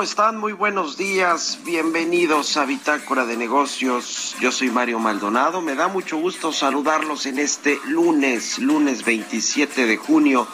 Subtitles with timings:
[0.00, 0.38] ¿Cómo están?
[0.38, 1.58] Muy buenos días.
[1.62, 4.34] Bienvenidos a Bitácora de Negocios.
[4.40, 5.60] Yo soy Mario Maldonado.
[5.60, 10.48] Me da mucho gusto saludarlos en este lunes, lunes 27 de junio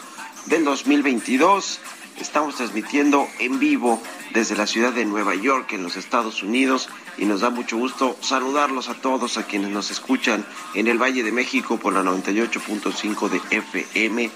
[0.47, 1.79] del 2022.
[2.19, 4.01] Estamos transmitiendo en vivo
[4.33, 8.17] desde la ciudad de Nueva York, en los Estados Unidos, y nos da mucho gusto
[8.19, 13.29] saludarlos a todos, a quienes nos escuchan en el Valle de México por la 98.5
[13.29, 14.29] de FM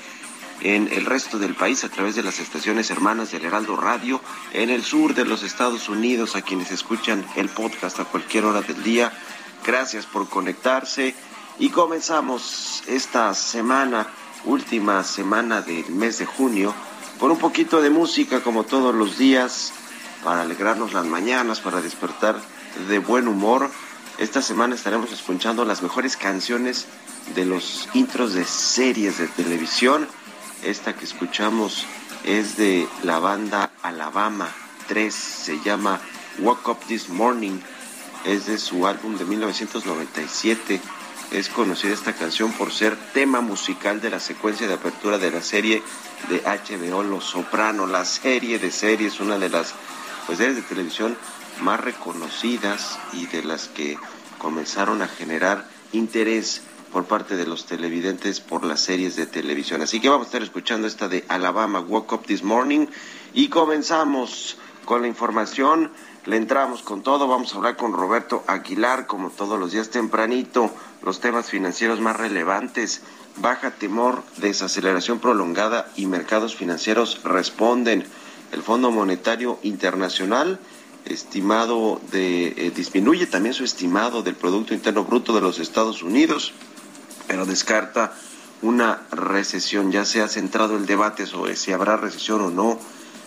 [0.61, 4.21] en el resto del país a través de las estaciones hermanas del Heraldo Radio,
[4.53, 8.61] en el sur de los Estados Unidos, a quienes escuchan el podcast a cualquier hora
[8.61, 9.11] del día.
[9.65, 11.15] Gracias por conectarse
[11.59, 14.07] y comenzamos esta semana,
[14.45, 16.73] última semana del mes de junio,
[17.19, 19.73] con un poquito de música como todos los días,
[20.23, 22.39] para alegrarnos las mañanas, para despertar
[22.87, 23.69] de buen humor.
[24.19, 26.85] Esta semana estaremos escuchando las mejores canciones
[27.33, 30.07] de los intros de series de televisión
[30.63, 31.85] esta que escuchamos
[32.23, 34.49] es de la banda Alabama
[34.87, 35.99] 3, se llama
[36.39, 37.59] Woke Up This Morning,
[38.25, 40.79] es de su álbum de 1997.
[41.31, 45.41] Es conocida esta canción por ser tema musical de la secuencia de apertura de la
[45.41, 45.81] serie
[46.29, 49.73] de HBO Los Soprano, la serie de series, una de las
[50.25, 51.17] pues, series de televisión
[51.61, 53.97] más reconocidas y de las que
[54.37, 56.61] comenzaron a generar interés
[56.91, 59.81] por parte de los televidentes por las series de televisión.
[59.81, 62.87] Así que vamos a estar escuchando esta de Alabama Woke Up This Morning
[63.33, 65.91] y comenzamos con la información.
[66.25, 70.69] Le entramos con todo, vamos a hablar con Roberto Aguilar, como todos los días tempranito,
[71.01, 73.01] los temas financieros más relevantes.
[73.37, 78.05] Baja temor, desaceleración prolongada y mercados financieros responden.
[78.51, 80.59] El Fondo Monetario Internacional
[81.05, 86.53] estimado de eh, disminuye también su estimado del producto interno bruto de los Estados Unidos
[87.27, 88.13] pero descarta
[88.61, 89.91] una recesión.
[89.91, 92.79] Ya se ha centrado el debate sobre si habrá recesión o no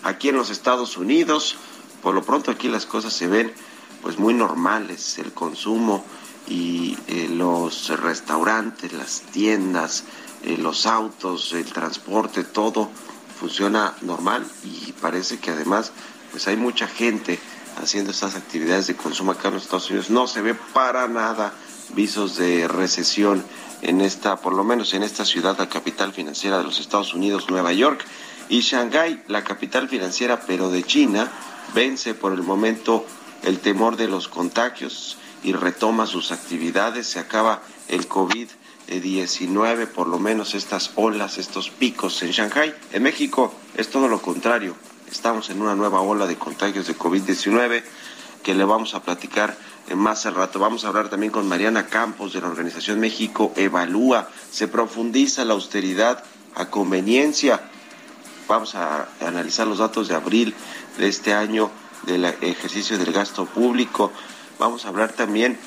[0.03, 1.57] aquí en los Estados Unidos.
[2.03, 3.53] Por lo pronto aquí las cosas se ven
[4.03, 6.05] pues muy normales, el consumo
[6.47, 10.05] y eh, los restaurantes, las tiendas,
[10.43, 12.91] eh, los autos, el transporte, todo
[13.41, 15.93] funciona normal y parece que además
[16.31, 17.39] pues hay mucha gente
[17.83, 20.11] haciendo estas actividades de consumo acá en los Estados Unidos.
[20.11, 21.53] No se ve para nada
[21.95, 23.45] visos de recesión
[23.85, 27.51] en esta, por lo menos en esta ciudad, la capital financiera de los Estados Unidos,
[27.51, 28.05] Nueva York,
[28.49, 31.31] y Shanghái, la capital financiera, pero de China,
[31.75, 33.07] vence por el momento
[33.43, 40.19] el temor de los contagios y retoma sus actividades, se acaba el COVID-19, por lo
[40.19, 42.75] menos estas olas, estos picos en Shanghai.
[42.93, 44.75] En México es todo lo contrario,
[45.11, 47.83] estamos en una nueva ola de contagios de COVID-19
[48.43, 49.57] que le vamos a platicar
[49.95, 50.59] más al rato.
[50.59, 54.29] Vamos a hablar también con Mariana Campos de la Organización México Evalúa.
[54.51, 57.61] Se profundiza la austeridad a conveniencia.
[58.49, 60.55] Vamos a analizar los datos de abril
[60.99, 61.71] de este año
[62.07, 64.13] del ejercicio del gasto público.
[64.59, 65.59] Vamos a hablar también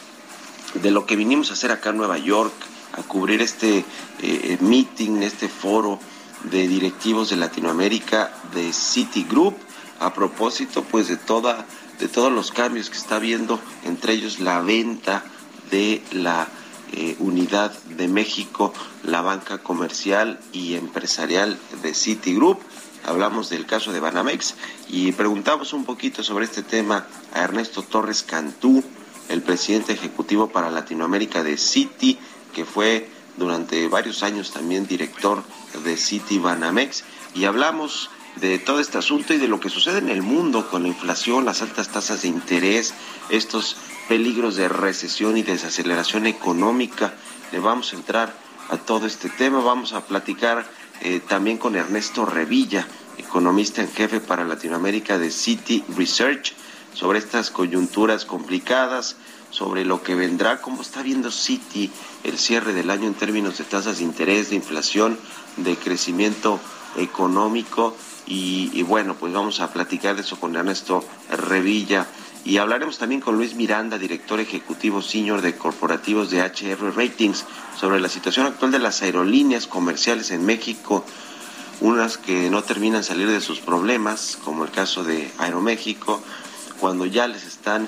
[0.73, 2.53] de lo que vinimos a hacer acá en Nueva York,
[2.93, 3.85] a cubrir este
[4.21, 5.99] eh, meeting, este foro
[6.43, 9.55] de directivos de Latinoamérica de Citigroup,
[9.99, 11.65] a propósito pues de toda
[11.99, 15.23] de todos los cambios que está habiendo, entre ellos la venta
[15.71, 16.47] de la
[16.93, 18.73] eh, unidad de México,
[19.03, 22.59] la banca comercial y empresarial de Citigroup.
[23.05, 24.55] Hablamos del caso de Banamex
[24.89, 28.83] y preguntamos un poquito sobre este tema a Ernesto Torres Cantú,
[29.29, 32.17] el presidente ejecutivo para Latinoamérica de Citi,
[32.53, 35.43] que fue durante varios años también director
[35.83, 37.03] de Citi Banamex,
[37.35, 40.83] y hablamos de todo este asunto y de lo que sucede en el mundo con
[40.83, 42.93] la inflación, las altas tasas de interés,
[43.29, 47.13] estos peligros de recesión y desaceleración económica.
[47.51, 48.33] Le vamos a entrar
[48.69, 50.69] a todo este tema, vamos a platicar
[51.01, 52.87] eh, también con Ernesto Revilla,
[53.17, 56.53] economista en jefe para Latinoamérica de City Research,
[56.93, 59.17] sobre estas coyunturas complicadas,
[59.49, 61.89] sobre lo que vendrá, cómo está viendo City
[62.23, 65.17] el cierre del año en términos de tasas de interés, de inflación,
[65.57, 66.59] de crecimiento
[66.97, 67.95] económico
[68.29, 72.07] y, bueno, pues vamos a platicar de eso con Ernesto Revilla.
[72.43, 77.45] Y hablaremos también con Luis Miranda, director ejecutivo senior de corporativos de HR Ratings,
[77.79, 81.05] sobre la situación actual de las aerolíneas comerciales en México,
[81.79, 86.21] unas que no terminan salir de sus problemas, como el caso de Aeroméxico,
[86.79, 87.87] cuando ya les están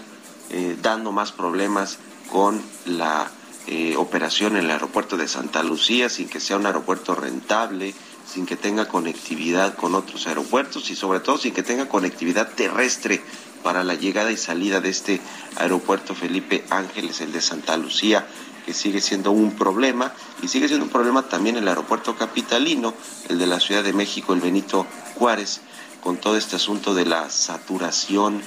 [0.51, 1.97] eh, dando más problemas
[2.31, 3.30] con la
[3.68, 7.94] eh, operación en el aeropuerto de Santa Lucía, sin que sea un aeropuerto rentable,
[8.31, 13.21] sin que tenga conectividad con otros aeropuertos y sobre todo sin que tenga conectividad terrestre
[13.63, 15.19] para la llegada y salida de este
[15.55, 18.27] aeropuerto Felipe Ángeles, el de Santa Lucía,
[18.65, 22.93] que sigue siendo un problema y sigue siendo un problema también el aeropuerto capitalino,
[23.29, 24.85] el de la Ciudad de México, el Benito
[25.15, 25.61] Juárez,
[26.01, 28.41] con todo este asunto de la saturación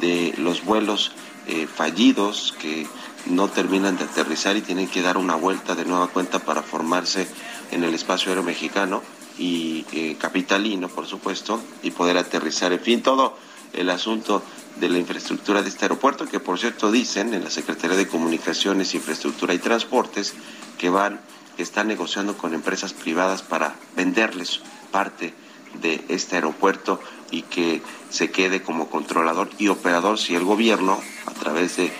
[0.00, 1.12] de los vuelos
[1.46, 2.86] eh, fallidos que
[3.26, 7.28] no terminan de aterrizar y tienen que dar una vuelta de nueva cuenta para formarse
[7.70, 9.02] en el espacio aéreo mexicano
[9.38, 12.72] y eh, capitalino, por supuesto, y poder aterrizar.
[12.72, 13.36] En fin, todo
[13.72, 14.42] el asunto
[14.80, 18.94] de la infraestructura de este aeropuerto, que por cierto dicen en la Secretaría de Comunicaciones,
[18.94, 20.34] Infraestructura y Transportes
[20.78, 21.20] que van,
[21.56, 24.60] que están negociando con empresas privadas para venderles
[24.90, 25.34] parte
[25.80, 27.00] de este aeropuerto
[27.30, 31.92] y que se quede como controlador y operador si el gobierno, a través de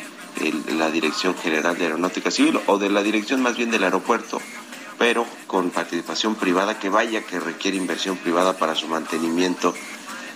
[0.76, 4.40] la Dirección General de Aeronáutica Civil o de la dirección más bien del aeropuerto,
[4.98, 9.74] pero con participación privada que vaya que requiere inversión privada para su mantenimiento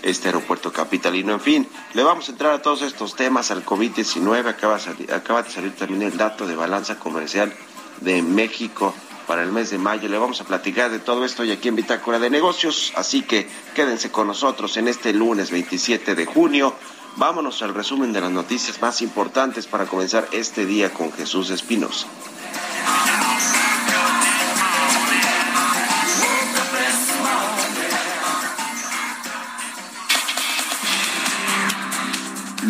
[0.02, 1.32] este aeropuerto capitalino.
[1.32, 5.72] En fin, le vamos a entrar a todos estos temas, al COVID-19, acaba, de salir
[5.76, 7.52] también el dato de balanza comercial
[8.00, 8.94] de México
[9.26, 10.08] para el mes de mayo.
[10.08, 13.48] Le vamos a platicar de todo esto y aquí en Bitácora de Negocios, así que
[13.74, 16.74] quédense con nosotros en este lunes 27 de junio.
[17.16, 22.06] Vámonos al resumen de las noticias más importantes para comenzar este día con Jesús Espinosa.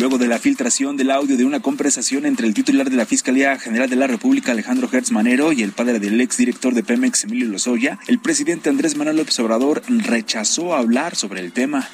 [0.01, 3.59] Luego de la filtración del audio de una conversación entre el titular de la Fiscalía
[3.59, 7.47] General de la República, Alejandro Hertz Manero, y el padre del exdirector de Pemex, Emilio
[7.47, 11.87] Lozoya, el presidente Andrés Manuel López Obrador rechazó hablar sobre el tema.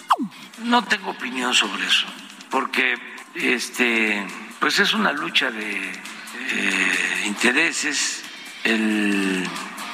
[0.63, 2.07] No tengo opinión sobre eso,
[2.49, 2.95] porque
[3.35, 4.25] este,
[4.61, 8.23] pues es una lucha de eh, intereses.
[8.63, 9.43] El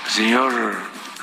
[0.07, 0.53] señor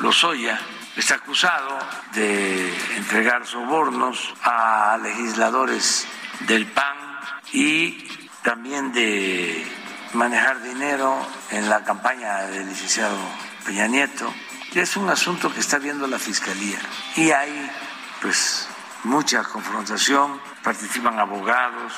[0.00, 0.58] Lozoya
[0.96, 1.78] está acusado
[2.16, 6.04] de entregar sobornos a legisladores
[6.46, 6.96] del PAN
[7.52, 8.08] y
[8.42, 9.66] también de
[10.14, 11.16] manejar dinero
[11.50, 13.16] en la campaña del licenciado
[13.64, 14.32] Peña Nieto.
[14.74, 16.78] Es un asunto que está viendo la Fiscalía
[17.16, 17.70] y hay
[18.20, 18.68] pues
[19.04, 21.92] mucha confrontación, participan abogados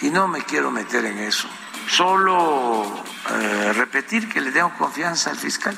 [0.00, 1.48] y no me quiero meter en eso.
[1.88, 5.76] Solo eh, repetir que le tengo confianza al fiscal.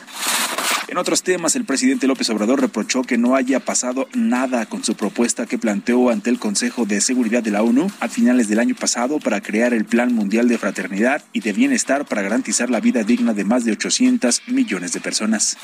[0.88, 4.94] En otros temas, el presidente López Obrador reprochó que no haya pasado nada con su
[4.94, 8.74] propuesta que planteó ante el Consejo de Seguridad de la ONU a finales del año
[8.74, 13.04] pasado para crear el Plan Mundial de Fraternidad y de Bienestar para garantizar la vida
[13.04, 15.56] digna de más de 800 millones de personas.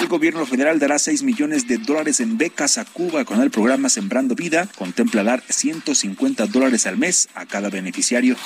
[0.00, 3.88] El gobierno federal dará 6 millones de dólares en becas a Cuba con el programa
[3.88, 4.68] Sembrando Vida.
[4.76, 8.36] Contempla dar 150 dólares al mes a cada beneficiario.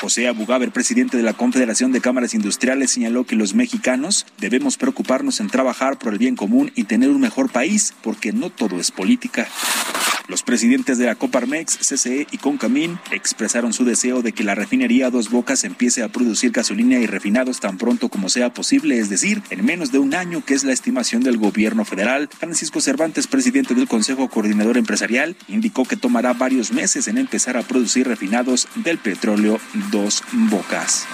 [0.00, 5.37] José Abugaber, presidente de la Confederación de Cámaras Industriales, señaló que los mexicanos debemos preocuparnos
[5.40, 8.90] en trabajar por el bien común y tener un mejor país, porque no todo es
[8.90, 9.48] política.
[10.28, 15.08] Los presidentes de la Coparmex, CCE y Concamín expresaron su deseo de que la refinería
[15.08, 19.42] Dos Bocas empiece a producir gasolina y refinados tan pronto como sea posible, es decir,
[19.48, 22.28] en menos de un año, que es la estimación del gobierno federal.
[22.38, 27.62] Francisco Cervantes, presidente del Consejo Coordinador Empresarial, indicó que tomará varios meses en empezar a
[27.62, 29.58] producir refinados del petróleo
[29.90, 31.06] Dos Bocas.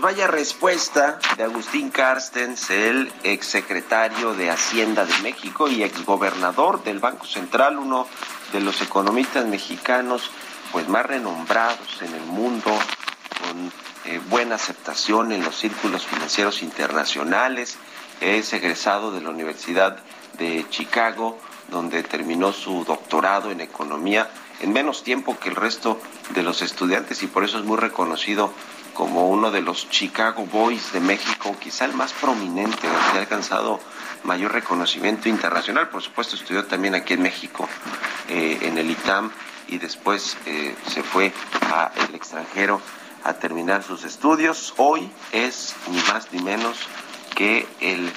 [0.00, 7.00] Pues vaya respuesta de Agustín Carstens, el exsecretario de Hacienda de México y exgobernador del
[7.00, 8.06] Banco Central, uno
[8.50, 10.30] de los economistas mexicanos
[10.72, 12.70] pues más renombrados en el mundo,
[13.42, 13.70] con
[14.06, 17.76] eh, buena aceptación en los círculos financieros internacionales.
[18.22, 19.98] Es egresado de la Universidad
[20.38, 21.38] de Chicago,
[21.68, 24.30] donde terminó su doctorado en economía
[24.60, 28.52] en menos tiempo que el resto de los estudiantes y por eso es muy reconocido
[28.94, 33.80] como uno de los Chicago Boys de México, quizá el más prominente, que ha alcanzado
[34.24, 35.88] mayor reconocimiento internacional.
[35.88, 37.68] Por supuesto, estudió también aquí en México,
[38.28, 39.30] eh, en el ITAM,
[39.68, 41.32] y después eh, se fue
[41.70, 42.80] al extranjero
[43.24, 44.74] a terminar sus estudios.
[44.76, 46.76] Hoy es ni más ni menos
[47.34, 48.10] que el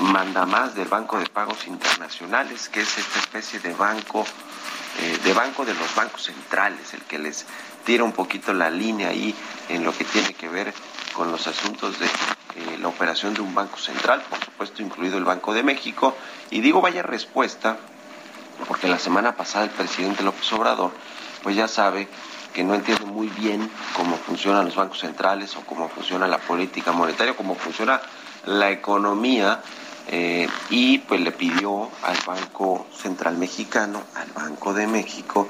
[0.00, 4.24] mandamás del Banco de Pagos Internacionales, que es esta especie de banco,
[5.00, 7.46] eh, de banco de los bancos centrales, el que les
[7.88, 9.34] tira un poquito la línea ahí
[9.70, 10.74] en lo que tiene que ver
[11.14, 15.24] con los asuntos de eh, la operación de un banco central, por supuesto incluido el
[15.24, 16.14] Banco de México.
[16.50, 17.78] Y digo vaya respuesta,
[18.66, 20.92] porque la semana pasada el presidente López Obrador,
[21.42, 22.08] pues ya sabe
[22.52, 26.92] que no entiende muy bien cómo funcionan los bancos centrales o cómo funciona la política
[26.92, 28.02] monetaria, cómo funciona
[28.44, 29.62] la economía,
[30.08, 35.48] eh, y pues le pidió al Banco Central Mexicano, al Banco de México,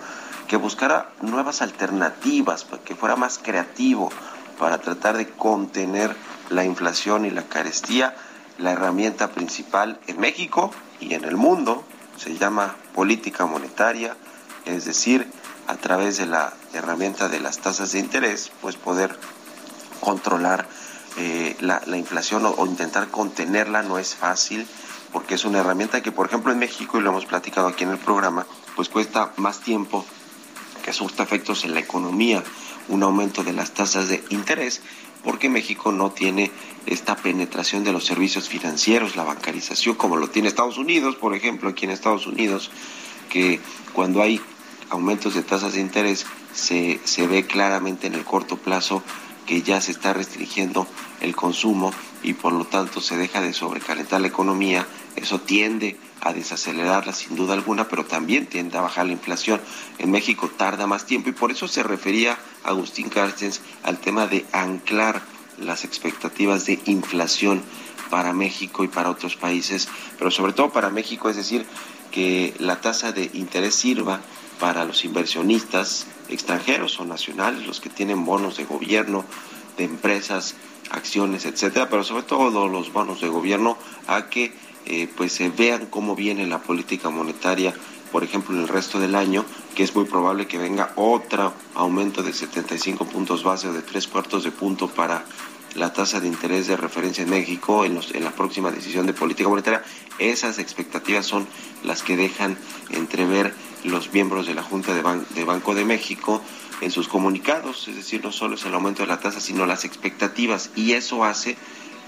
[0.48, 4.10] que buscara nuevas alternativas, que fuera más creativo
[4.58, 6.16] para tratar de contener
[6.48, 8.16] la inflación y la carestía.
[8.58, 11.84] La herramienta principal en México y en el mundo
[12.16, 14.16] se llama política monetaria,
[14.64, 15.30] es decir,
[15.68, 19.16] a través de la herramienta de las tasas de interés, pues poder
[20.00, 20.66] controlar
[21.18, 24.66] eh, la, inflación o, o, intentar contenerla no es fácil
[25.12, 27.90] porque es una herramienta que, por ejemplo, en México, y lo hemos platicado aquí en
[27.90, 30.04] el programa, pues cuesta más tiempo
[30.88, 32.42] que surta efectos en la economía
[32.88, 34.80] un aumento de las tasas de interés,
[35.22, 36.50] porque México no tiene
[36.86, 41.68] esta penetración de los servicios financieros, la bancarización, como lo tiene Estados Unidos, por ejemplo,
[41.68, 42.70] aquí en Estados Unidos,
[43.28, 43.60] que
[43.92, 44.40] cuando hay
[44.88, 49.02] aumentos de tasas de interés se, se ve claramente en el corto plazo
[49.48, 50.86] que ya se está restringiendo
[51.22, 51.90] el consumo
[52.22, 54.86] y por lo tanto se deja de sobrecalentar la economía,
[55.16, 59.58] eso tiende a desacelerarla sin duda alguna, pero también tiende a bajar la inflación.
[59.96, 64.44] En México tarda más tiempo y por eso se refería Agustín Carstens al tema de
[64.52, 65.22] anclar
[65.58, 67.62] las expectativas de inflación
[68.10, 69.88] para México y para otros países,
[70.18, 71.64] pero sobre todo para México, es decir,
[72.10, 74.20] que la tasa de interés sirva
[74.60, 79.24] para los inversionistas extranjeros o nacionales, los que tienen bonos de gobierno,
[79.76, 80.54] de empresas,
[80.90, 84.52] acciones, etcétera, pero sobre todo los bonos de gobierno a que
[84.86, 87.74] eh, pues se vean cómo viene la política monetaria,
[88.10, 89.44] por ejemplo, en el resto del año,
[89.74, 94.06] que es muy probable que venga otro aumento de 75 puntos base o de tres
[94.06, 95.24] cuartos de punto para
[95.74, 99.48] la tasa de interés de referencia en México en, en la próxima decisión de política
[99.48, 99.84] monetaria.
[100.18, 101.46] Esas expectativas son
[101.84, 102.56] las que dejan
[102.90, 103.54] entrever
[103.84, 105.02] los miembros de la Junta de,
[105.34, 106.42] de Banco de México
[106.80, 109.84] en sus comunicados, es decir, no solo es el aumento de la tasa, sino las
[109.84, 111.56] expectativas, y eso hace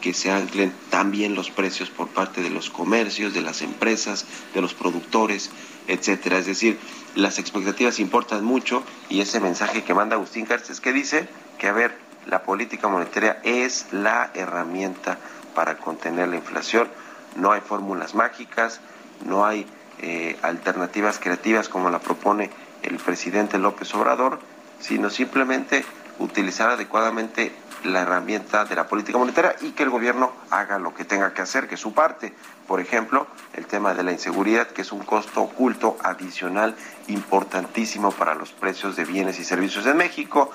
[0.01, 4.25] que se anclen también los precios por parte de los comercios, de las empresas,
[4.55, 5.51] de los productores,
[5.89, 6.39] etcétera.
[6.39, 6.79] Es decir,
[7.15, 11.73] las expectativas importan mucho y ese mensaje que manda Agustín Cárcez que dice que, a
[11.73, 15.19] ver, la política monetaria es la herramienta
[15.55, 16.89] para contener la inflación.
[17.37, 18.81] No hay fórmulas mágicas,
[19.27, 19.67] no hay
[20.03, 22.51] eh, alternativas creativas como la propone
[22.83, 24.41] el presidente López Obrador,
[24.81, 25.85] sino simplemente
[26.19, 27.53] utilizar adecuadamente
[27.85, 31.43] la herramienta de la política monetaria y que el gobierno haga lo que tenga que
[31.43, 32.33] hacer, que su parte.
[32.67, 36.75] Por ejemplo, el tema de la inseguridad, que es un costo oculto adicional
[37.09, 40.51] importantísimo para los precios de bienes y servicios en México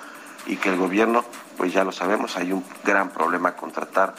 [0.46, 1.26] y que el gobierno,
[1.58, 4.14] pues ya lo sabemos, hay un gran problema con tratar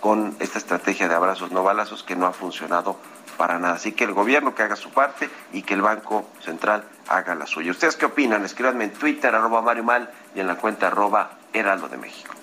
[0.00, 2.96] con esta estrategia de abrazos no balazos que no ha funcionado
[3.38, 3.76] para nada.
[3.76, 7.46] Así que el gobierno que haga su parte y que el Banco Central haga la
[7.46, 7.70] suya.
[7.70, 8.44] ¿Ustedes qué opinan?
[8.44, 12.34] Escríbanme en Twitter, arroba Mario Mal, y en la cuenta arroba Heraldo de México.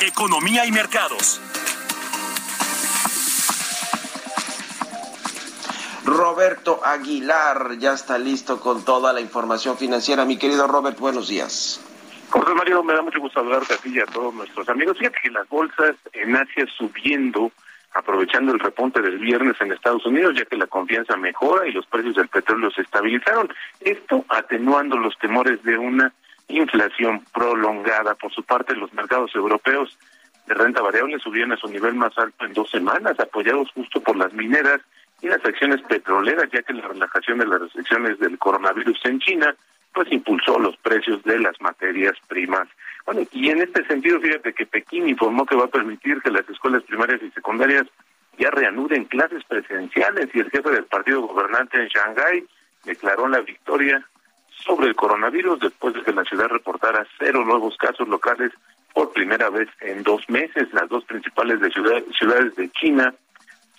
[0.00, 1.40] Economía y mercados.
[6.04, 10.24] Roberto Aguilar ya está listo con toda la información financiera.
[10.24, 11.80] Mi querido Robert, buenos días.
[12.30, 14.98] José Mario, me da mucho gusto hablar de ti y a todos nuestros amigos.
[14.98, 17.52] Fíjate que las bolsas en Asia subiendo,
[17.92, 21.86] aprovechando el repunte del viernes en Estados Unidos, ya que la confianza mejora y los
[21.86, 23.48] precios del petróleo se estabilizaron.
[23.80, 26.12] Esto atenuando los temores de una
[26.48, 28.14] inflación prolongada.
[28.14, 29.96] Por su parte, los mercados europeos
[30.46, 34.16] de renta variable subieron a su nivel más alto en dos semanas, apoyados justo por
[34.16, 34.80] las mineras
[35.22, 39.54] y las acciones petroleras, ya que la relajación de las restricciones del coronavirus en China,
[39.96, 42.68] pues impulsó los precios de las materias primas.
[43.06, 46.46] Bueno, y en este sentido, fíjate que Pekín informó que va a permitir que las
[46.50, 47.86] escuelas primarias y secundarias
[48.36, 52.44] ya reanuden clases presenciales y el jefe del partido gobernante en Shanghái
[52.84, 54.06] declaró la victoria
[54.66, 58.52] sobre el coronavirus después de que la ciudad reportara cero nuevos casos locales
[58.92, 60.70] por primera vez en dos meses.
[60.74, 63.14] Las dos principales de ciudades de China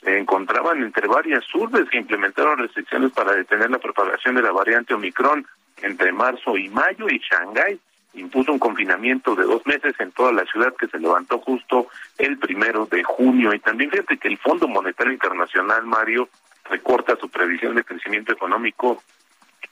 [0.01, 4.95] se encontraban entre varias urbes que implementaron restricciones para detener la propagación de la variante
[4.95, 5.45] Omicron
[5.81, 7.79] entre marzo y mayo y Shanghái
[8.13, 12.38] impuso un confinamiento de dos meses en toda la ciudad que se levantó justo el
[12.38, 13.53] primero de junio.
[13.53, 16.29] Y también fíjate que el Fondo Monetario Internacional, Mario,
[16.69, 19.01] recorta su previsión de crecimiento económico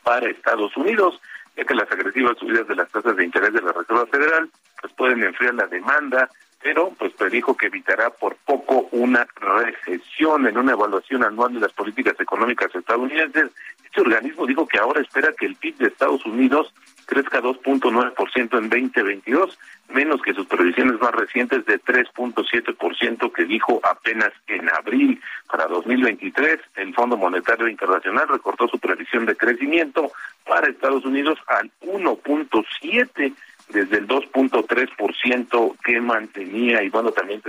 [0.03, 1.19] para Estados Unidos,
[1.57, 4.49] ya que las agresivas subidas de las tasas de interés de la Reserva Federal
[4.81, 6.29] pues pueden enfriar la demanda
[6.65, 11.71] pero pues predijo que evitará por poco una recesión en una evaluación anual de las
[11.71, 13.51] políticas económicas estadounidenses.
[13.83, 16.73] Este organismo dijo que ahora espera que el PIB de Estados Unidos
[17.05, 24.31] crezca 2.9% en 2022, menos que sus previsiones más recientes de 3.7% que dijo apenas
[24.47, 25.21] en abril.
[25.47, 30.11] Para 2023, el Fondo Monetario Internacional recortó su previsión de crecimiento
[30.47, 33.35] para Estados Unidos al 1.7
[33.75, 37.41] desde el 2.3% que mantenía y bueno, también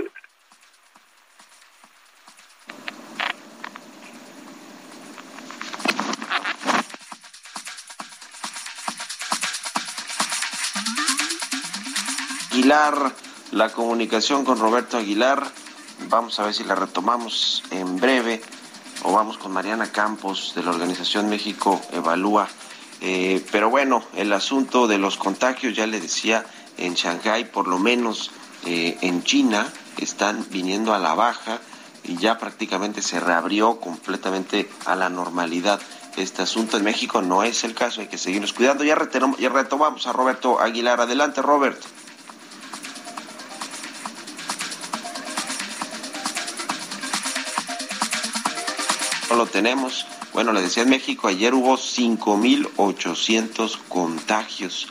[12.51, 13.13] Aguilar,
[13.51, 15.41] la comunicación con Roberto Aguilar,
[16.09, 18.41] vamos a ver si la retomamos en breve
[19.03, 22.49] o vamos con Mariana Campos de la Organización México Evalúa
[23.01, 26.45] eh, pero bueno, el asunto de los contagios, ya le decía,
[26.77, 28.31] en Shanghái, por lo menos
[28.65, 31.59] eh, en China, están viniendo a la baja
[32.03, 35.79] y ya prácticamente se reabrió completamente a la normalidad
[36.15, 36.77] este asunto.
[36.77, 38.83] En México no es el caso, hay que seguirnos cuidando.
[38.83, 40.99] Ya, retomamos a Roberto Aguilar.
[41.01, 41.79] Adelante, Robert.
[49.29, 50.07] No lo tenemos.
[50.37, 54.87] Bueno, le decía en México, ayer hubo 5.800 contagios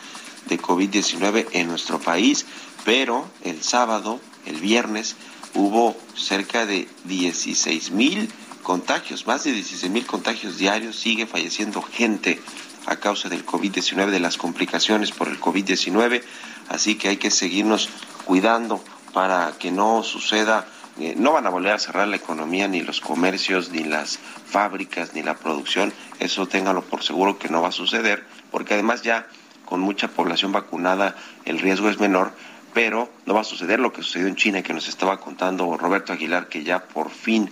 [0.46, 2.46] de COVID-19 en nuestro país,
[2.84, 5.14] pero el sábado, el viernes,
[5.54, 8.28] hubo cerca de 16.000
[8.64, 12.42] contagios, más de 16.000 contagios diarios, sigue falleciendo gente
[12.86, 16.24] a causa del COVID-19, de las complicaciones por el COVID-19,
[16.70, 17.88] así que hay que seguirnos
[18.24, 18.82] cuidando
[19.12, 20.66] para que no suceda
[20.98, 25.14] eh, no van a volver a cerrar la economía, ni los comercios, ni las fábricas,
[25.14, 25.92] ni la producción.
[26.18, 29.26] Eso ténganlo por seguro que no va a suceder, porque además ya
[29.64, 32.32] con mucha población vacunada el riesgo es menor,
[32.72, 36.12] pero no va a suceder lo que sucedió en China, que nos estaba contando Roberto
[36.12, 37.50] Aguilar, que ya por fin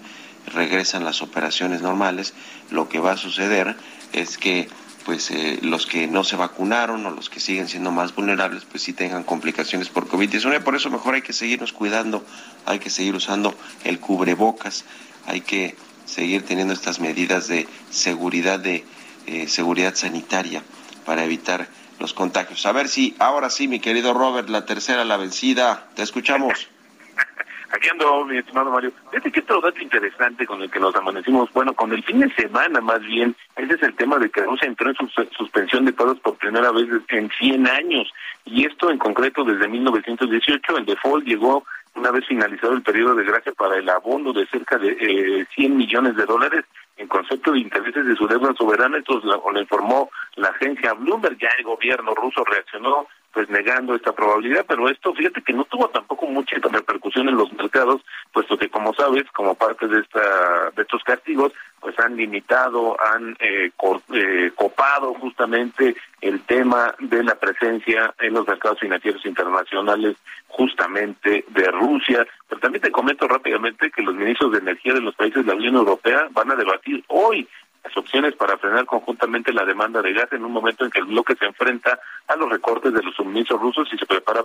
[0.53, 2.35] regresan las operaciones normales.
[2.71, 3.77] Lo que va a suceder
[4.13, 4.69] es que
[5.05, 8.83] pues eh, los que no se vacunaron o los que siguen siendo más vulnerables, pues
[8.83, 10.63] sí tengan complicaciones por COVID-19.
[10.63, 12.25] Por eso mejor hay que seguirnos cuidando,
[12.65, 14.85] hay que seguir usando el cubrebocas,
[15.27, 18.85] hay que seguir teniendo estas medidas de seguridad de
[19.27, 20.63] eh, seguridad sanitaria
[21.05, 22.67] para evitar los contagios.
[22.67, 25.89] A ver si ahora sí, mi querido Robert, la tercera la vencida.
[25.95, 26.69] Te escuchamos.
[27.73, 28.93] Aquí ando, mi estimado Mario.
[29.11, 32.33] Fíjate que otro dato interesante con el que nos amanecimos, bueno, con el fin de
[32.35, 34.97] semana más bien, ese es el tema de que Rusia entró en
[35.37, 38.13] suspensión de pagos por primera vez en 100 años.
[38.45, 43.25] Y esto en concreto desde 1918, el default llegó una vez finalizado el periodo de
[43.25, 46.65] gracia para el abono de cerca de eh, 100 millones de dólares
[46.97, 51.49] en concepto de intereses de su deuda soberana, esto lo informó la agencia Bloomberg, ya
[51.59, 56.27] el gobierno ruso reaccionó pues negando esta probabilidad, pero esto fíjate que no tuvo tampoco
[56.27, 58.01] mucha repercusión en los mercados,
[58.33, 63.37] puesto que como sabes, como parte de esta de estos castigos, pues han limitado, han
[63.41, 63.71] eh,
[64.15, 70.17] eh, copado justamente el tema de la presencia en los mercados financieros internacionales
[70.49, 72.27] justamente de Rusia.
[72.49, 75.59] Pero también te comento rápidamente que los ministros de energía de los países de la
[75.59, 77.47] Unión Europea van a debatir hoy
[77.85, 81.07] las opciones para frenar conjuntamente la demanda de gas en un momento en que el
[81.07, 84.43] bloque se enfrenta a los recortes de los suministros rusos y se prepara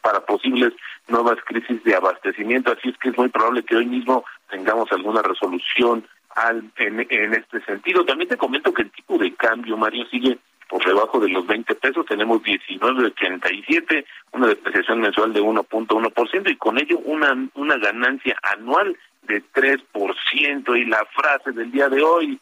[0.00, 0.74] para posibles
[1.08, 2.72] nuevas crisis de abastecimiento.
[2.72, 7.34] Así es que es muy probable que hoy mismo tengamos alguna resolución al, en, en
[7.34, 8.04] este sentido.
[8.04, 11.74] También te comento que el tipo de cambio, Mario, sigue por debajo de los 20
[11.74, 18.96] pesos, tenemos 19.87, una depreciación mensual de 1.1% y con ello una, una ganancia anual
[19.22, 20.80] de 3%.
[20.80, 22.40] Y la frase del día de hoy,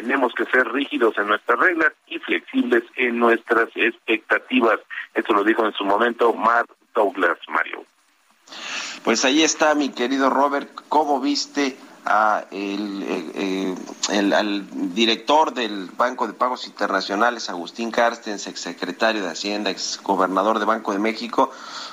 [0.00, 4.78] tenemos que ser rígidos en nuestras reglas y flexibles en nuestras expectativas.
[5.12, 7.84] Esto lo dijo en su momento Mark Douglas, Mario.
[9.02, 10.70] Pues ahí está, mi querido Robert.
[10.88, 11.76] ¿Cómo viste
[12.08, 13.74] a el, eh,
[14.10, 20.58] el, al director del Banco de Pagos Internacionales, Agustín Carstens, exsecretario de Hacienda, ex gobernador
[20.58, 21.50] de Banco de México,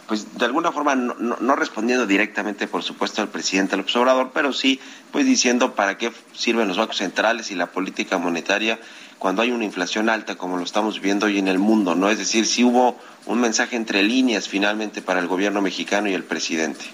[0.08, 4.54] pues de alguna forma no, no, respondiendo directamente, por supuesto, al presidente López Obrador, pero
[4.54, 4.80] sí
[5.12, 8.80] pues diciendo para qué sirven los bancos centrales y la política monetaria
[9.20, 12.10] cuando hay una inflación alta como lo estamos viendo hoy en el mundo, ¿no?
[12.10, 16.24] Es decir, si hubo un mensaje entre líneas finalmente para el gobierno mexicano y el
[16.24, 16.86] presidente.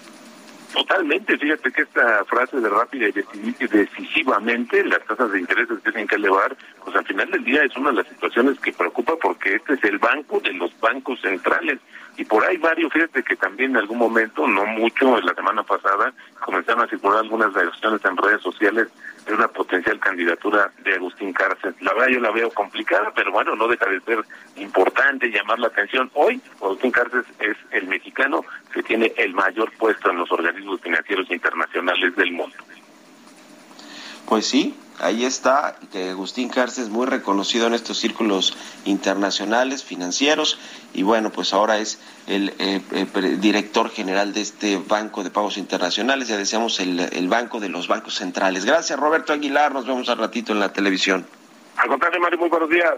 [0.72, 6.14] Totalmente, fíjate que esta frase de rápida y decisivamente las tasas de interés tienen que
[6.14, 9.74] elevar, pues al final del día es una de las situaciones que preocupa porque este
[9.74, 11.78] es el banco de los bancos centrales.
[12.16, 16.12] Y por ahí varios, fíjate que también en algún momento, no mucho, la semana pasada,
[16.44, 18.88] comenzaron a circular algunas reacciones en redes sociales
[20.12, 21.74] candidatura de Agustín Cárcel.
[21.80, 24.18] La verdad yo la veo complicada, pero bueno, no deja de ser
[24.56, 26.10] importante llamar la atención.
[26.12, 28.44] Hoy Agustín Cárcel es el mexicano
[28.74, 32.56] que tiene el mayor puesto en los organismos financieros internacionales del mundo.
[34.26, 40.58] Pues sí, ahí está, que Agustín Cárcel es muy reconocido en estos círculos internacionales, financieros,
[40.94, 42.52] y bueno, pues ahora es el,
[43.40, 47.88] director general de este Banco de Pagos Internacionales, ya decíamos el, el, Banco de los
[47.88, 48.64] Bancos Centrales.
[48.64, 51.26] Gracias, Roberto Aguilar, nos vemos al ratito en la televisión.
[51.76, 52.94] Al contrario, Mario, muy buenos días.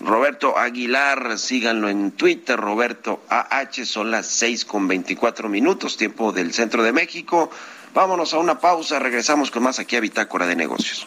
[0.00, 6.52] Roberto Aguilar, síganlo en Twitter, Roberto AH, son las seis con veinticuatro minutos, tiempo del
[6.52, 7.50] centro de México.
[7.94, 11.06] Vámonos a una pausa, regresamos con más aquí a Bitácora de Negocios.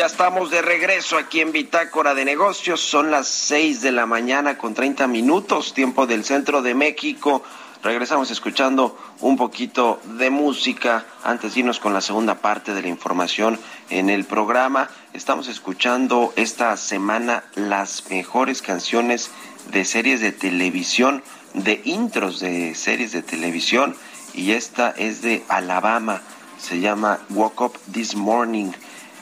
[0.00, 2.80] Ya estamos de regreso aquí en Bitácora de Negocios.
[2.80, 7.42] Son las 6 de la mañana con 30 minutos, tiempo del centro de México.
[7.82, 12.88] Regresamos escuchando un poquito de música antes de irnos con la segunda parte de la
[12.88, 13.60] información
[13.90, 14.88] en el programa.
[15.12, 19.30] Estamos escuchando esta semana las mejores canciones
[19.70, 23.94] de series de televisión, de intros de series de televisión.
[24.32, 26.22] Y esta es de Alabama.
[26.58, 28.72] Se llama Woke Up This Morning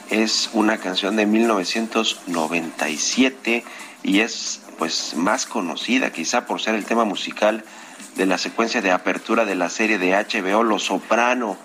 [0.09, 3.63] es una canción de 1997
[4.03, 7.63] y es pues más conocida quizá por ser el tema musical
[8.15, 11.57] de la secuencia de apertura de la serie de HBO Los Soprano.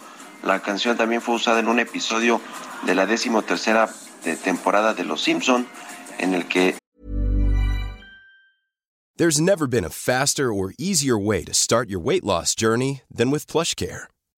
[0.43, 2.41] La canción también fue usada en un episodio
[2.85, 3.89] de la decimotercera
[4.43, 5.67] temporada de Los Simpson
[6.19, 6.77] en el que
[9.17, 13.31] There's never been a faster or easier way to start your weight loss journey than
[13.31, 14.09] with PlushCare.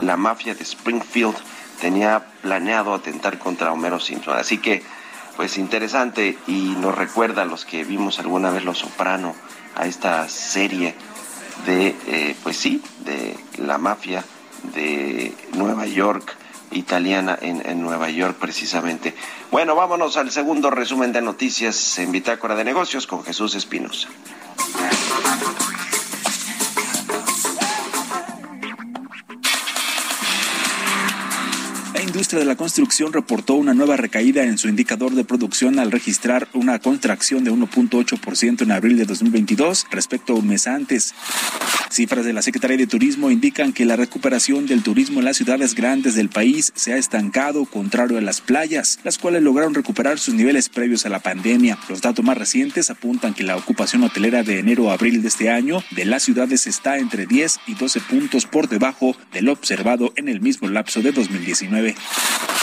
[0.00, 1.34] La mafia de Springfield
[1.80, 4.38] tenía planeado atentar contra Homero Simpson.
[4.38, 4.80] Así que,
[5.36, 9.34] pues interesante y nos recuerda a los que vimos alguna vez Los Soprano
[9.74, 10.94] a esta serie
[11.66, 14.24] de, eh, pues sí, de la mafia
[14.72, 16.36] de Nueva York
[16.70, 19.16] italiana en, en, Nueva York precisamente.
[19.50, 24.08] Bueno, vámonos al segundo resumen de noticias en Bitácora de Negocios con Jesús Espinosa.
[32.18, 36.48] Industria de la construcción reportó una nueva recaída en su indicador de producción al registrar
[36.52, 41.14] una contracción de 1.8% en abril de 2022 respecto a un mes antes.
[41.90, 45.76] Cifras de la Secretaría de Turismo indican que la recuperación del turismo en las ciudades
[45.76, 50.34] grandes del país se ha estancado, contrario a las playas, las cuales lograron recuperar sus
[50.34, 51.78] niveles previos a la pandemia.
[51.88, 55.50] Los datos más recientes apuntan que la ocupación hotelera de enero a abril de este
[55.50, 60.28] año de las ciudades está entre 10 y 12 puntos por debajo del observado en
[60.28, 61.94] el mismo lapso de 2019.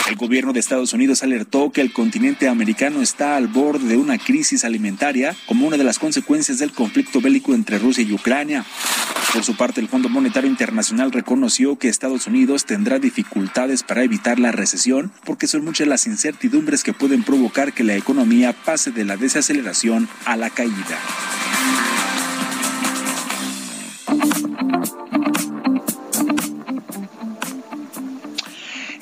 [0.08, 4.18] El gobierno de Estados Unidos alertó que el continente americano está al borde de una
[4.18, 8.64] crisis alimentaria como una de las consecuencias del conflicto bélico entre Rusia y Ucrania.
[9.32, 14.38] Por su parte, el Fondo Monetario Internacional reconoció que Estados Unidos tendrá dificultades para evitar
[14.38, 19.04] la recesión porque son muchas las incertidumbres que pueden provocar que la economía pase de
[19.04, 20.98] la desaceleración a la caída.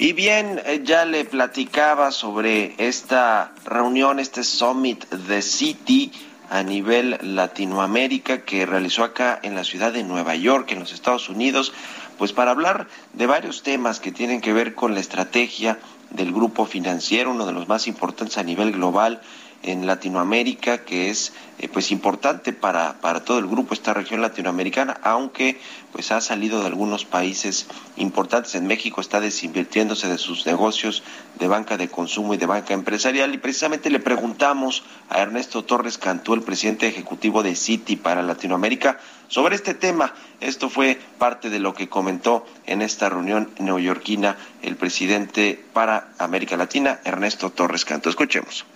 [0.05, 6.13] Y bien, ya le platicaba sobre esta reunión, este summit de City
[6.51, 11.31] a nivel Latinoamérica que realizó acá en la ciudad de Nueva York, en los Estados
[11.31, 11.73] Unidos,
[12.19, 15.79] pues para hablar de varios temas que tienen que ver con la estrategia
[16.11, 19.23] del grupo financiero, uno de los más importantes a nivel global
[19.65, 24.99] en Latinoamérica, que es eh, pues importante para, para todo el grupo, esta región latinoamericana,
[25.03, 25.59] aunque
[25.91, 28.55] pues ha salido de algunos países importantes.
[28.55, 31.03] En México está desinvirtiéndose de sus negocios
[31.39, 33.33] de banca de consumo y de banca empresarial.
[33.33, 38.99] Y precisamente le preguntamos a Ernesto Torres Cantú, el presidente ejecutivo de Citi para Latinoamérica,
[39.29, 40.15] sobre este tema.
[40.41, 46.57] Esto fue parte de lo que comentó en esta reunión neoyorquina el presidente para América
[46.57, 48.11] Latina, Ernesto Torres Cantú.
[48.11, 48.67] Escuchemos.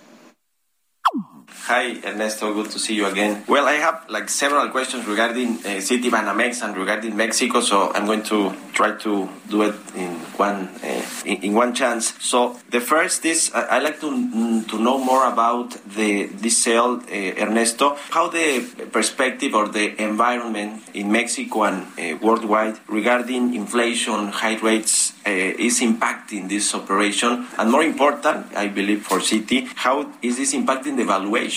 [1.69, 2.51] Hi, Ernesto.
[2.53, 3.43] Good to see you again.
[3.47, 8.07] Well, I have like several questions regarding uh, City Banamex and regarding Mexico, so I'm
[8.07, 12.13] going to try to do it in one uh, in, in, one chance.
[12.19, 16.57] So the first is uh, I like to mm, to know more about the this
[16.57, 17.97] sale, uh, Ernesto.
[18.09, 25.13] How the perspective or the environment in Mexico and uh, worldwide regarding inflation, high rates
[25.27, 30.53] uh, is impacting this operation, and more important, I believe for City, how is this
[30.55, 31.48] impacting the valuation?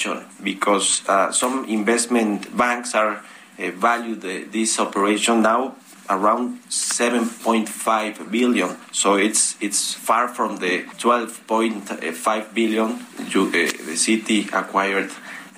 [0.42, 3.22] Because some investment banks are
[3.58, 5.76] value the, this operation now
[6.10, 8.76] around 7.5 billion.
[8.92, 12.98] So it's it's far from the 12.5 billion
[13.30, 15.10] you, uh, the city acquired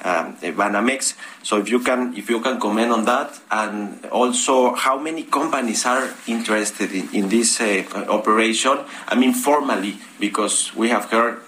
[0.04, 1.14] um, Banamex.
[1.42, 5.86] So if you can if you can comment on that, and also how many companies
[5.86, 8.78] are interested in, in this uh, operation?
[9.08, 11.43] I mean formally, because we have heard uh,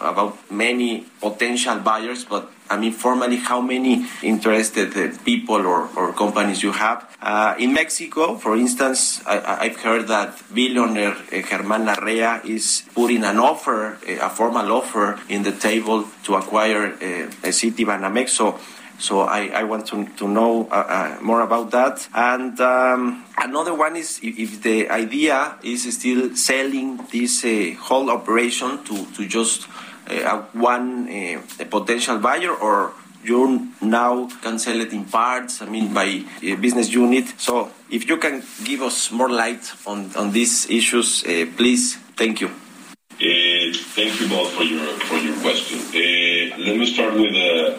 [0.00, 6.12] about many potential buyers, but I mean, formally, how many interested uh, people or, or
[6.12, 7.08] companies you have?
[7.20, 13.24] Uh, in Mexico, for instance, I, have heard that billionaire uh, Germán Larrea is putting
[13.24, 18.30] an offer, uh, a formal offer, in the table to acquire uh, a city Banamex.
[18.30, 18.58] So,
[18.98, 22.06] so I, I want to, to know uh, more about that.
[22.14, 27.44] And um, another one is if, the idea is still selling this
[27.78, 29.68] whole operation to, to just
[30.08, 32.92] uh, one uh, potential buyer or
[33.24, 37.34] you now can sell it in parts, I mean, by business unit.
[37.36, 41.96] So if you can give us more light on, on these issues, uh, please.
[42.16, 42.48] Thank you.
[42.48, 45.78] Uh, thank you both for your, for your question.
[45.78, 47.78] Uh, let me start with, uh,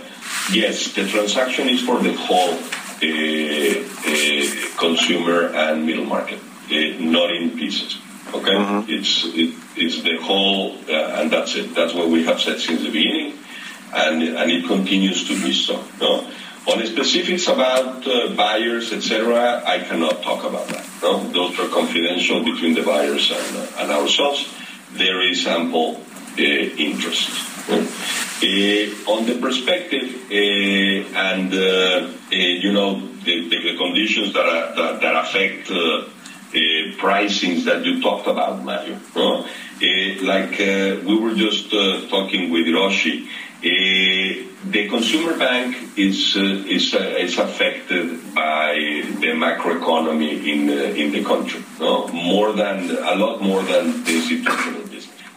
[0.52, 2.58] yes, the transaction is for the whole
[4.78, 6.40] consumer and middle market,
[7.00, 7.98] not in pieces.
[8.34, 8.90] Okay, mm-hmm.
[8.90, 11.74] it's it, it's the whole, uh, and that's it.
[11.74, 13.40] That's what we have said since the beginning,
[13.94, 15.84] and and it continues to be so.
[16.00, 16.30] No?
[16.68, 20.86] On the specifics about uh, buyers, etc., I cannot talk about that.
[21.02, 24.54] No, those are confidential between the buyers and, uh, and ourselves.
[24.94, 25.96] There is ample
[26.38, 27.32] uh, interest.
[28.41, 34.73] Uh, on the perspective uh, and uh, uh, you know the, the, conditions that, are,
[34.75, 36.58] that, that affect uh, uh
[37.04, 38.97] pricings that you talked about, Mario.
[40.23, 40.58] Like
[41.06, 41.69] we were just
[42.10, 43.28] talking with Roshi,
[43.62, 51.62] the consumer bank is is is affected by the macroeconomy in in the country.
[51.78, 52.08] No?
[52.08, 54.88] More than a lot more than the institutional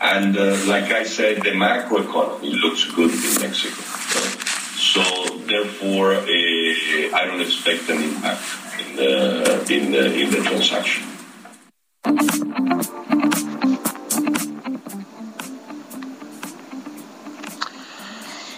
[0.02, 0.34] And
[0.66, 3.80] like I said, the macroeconomy looks good in Mexico.
[4.76, 5.00] So
[5.46, 8.42] therefore, uh, I don't expect an impact
[8.80, 11.04] in the, in the, in the transaction.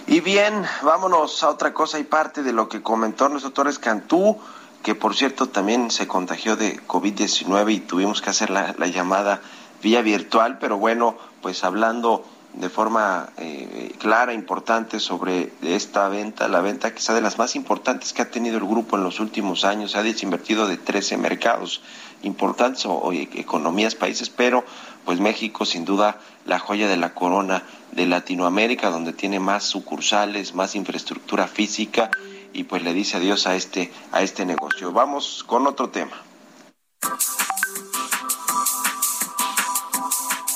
[0.07, 4.39] Y bien, vámonos a otra cosa y parte de lo que comentó nuestro Torres Cantú,
[4.81, 9.41] que por cierto también se contagió de COVID-19 y tuvimos que hacer la, la llamada
[9.83, 16.59] vía virtual, pero bueno, pues hablando de forma eh, clara, importante sobre esta venta, la
[16.59, 19.91] venta quizá de las más importantes que ha tenido el grupo en los últimos años.
[19.91, 21.83] Se ha desinvertido de 13 mercados
[22.23, 24.65] importantes o, economías, países, pero
[25.05, 30.55] pues México sin duda la joya de la corona de Latinoamérica, donde tiene más sucursales,
[30.55, 32.09] más infraestructura física
[32.53, 34.91] y pues le dice adiós a este, a este negocio.
[34.91, 36.23] Vamos con otro tema.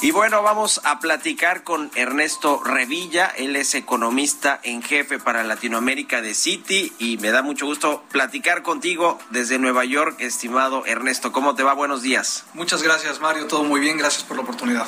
[0.01, 6.21] Y bueno, vamos a platicar con Ernesto Revilla, él es economista en jefe para Latinoamérica
[6.21, 11.33] de Citi y me da mucho gusto platicar contigo desde Nueva York, estimado Ernesto.
[11.33, 11.73] ¿Cómo te va?
[11.73, 12.45] Buenos días.
[12.53, 13.47] Muchas gracias, Mario.
[13.47, 13.97] Todo muy bien.
[13.97, 14.87] Gracias por la oportunidad.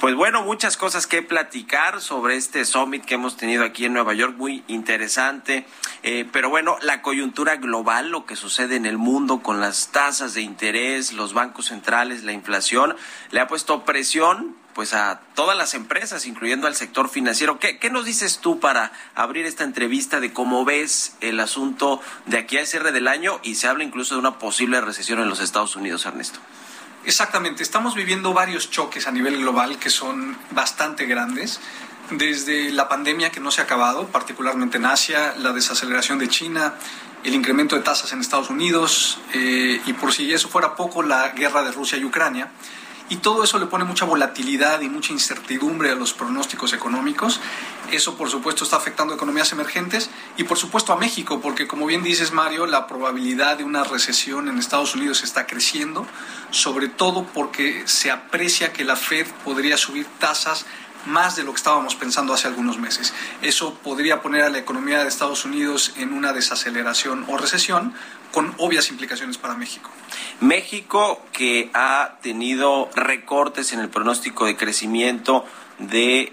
[0.00, 4.12] Pues bueno, muchas cosas que platicar sobre este summit que hemos tenido aquí en Nueva
[4.12, 5.66] York, muy interesante.
[6.02, 10.34] Eh, pero bueno, la coyuntura global, lo que sucede en el mundo con las tasas
[10.34, 12.94] de interés, los bancos centrales, la inflación,
[13.30, 17.58] le ha puesto presión pues a todas las empresas, incluyendo al sector financiero.
[17.58, 22.36] ¿Qué, ¿Qué, nos dices tú para abrir esta entrevista de cómo ves el asunto de
[22.36, 25.40] aquí al cierre del año y se habla incluso de una posible recesión en los
[25.40, 26.38] Estados Unidos, Ernesto?
[27.06, 31.60] Exactamente, estamos viviendo varios choques a nivel global que son bastante grandes.
[32.10, 36.74] Desde la pandemia que no se ha acabado, particularmente en Asia, la desaceleración de China,
[37.22, 41.28] el incremento de tasas en Estados Unidos eh, y por si eso fuera poco, la
[41.28, 42.50] guerra de Rusia y Ucrania
[43.08, 47.40] y todo eso le pone mucha volatilidad y mucha incertidumbre a los pronósticos económicos.
[47.92, 51.86] Eso, por supuesto, está afectando a economías emergentes y, por supuesto, a México, porque, como
[51.86, 56.06] bien dices, Mario, la probabilidad de una recesión en Estados Unidos está creciendo,
[56.50, 60.66] sobre todo porque se aprecia que la Fed podría subir tasas
[61.06, 63.14] más de lo que estábamos pensando hace algunos meses.
[63.42, 67.94] Eso podría poner a la economía de Estados Unidos en una desaceleración o recesión,
[68.32, 69.90] con obvias implicaciones para México.
[70.40, 75.44] México que ha tenido recortes en el pronóstico de crecimiento
[75.78, 76.32] de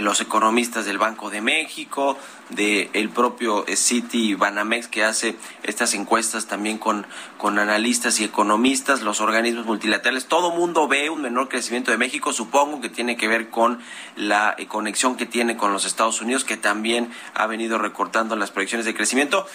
[0.00, 2.18] los economistas del Banco de México,
[2.50, 7.06] del el propio City Banamex que hace estas encuestas también con,
[7.38, 12.32] con analistas y economistas, los organismos multilaterales, todo mundo ve un menor crecimiento de México,
[12.32, 13.78] supongo que tiene que ver con
[14.16, 18.84] la conexión que tiene con los Estados Unidos, que también ha venido recortando las proyecciones
[18.84, 19.46] de crecimiento.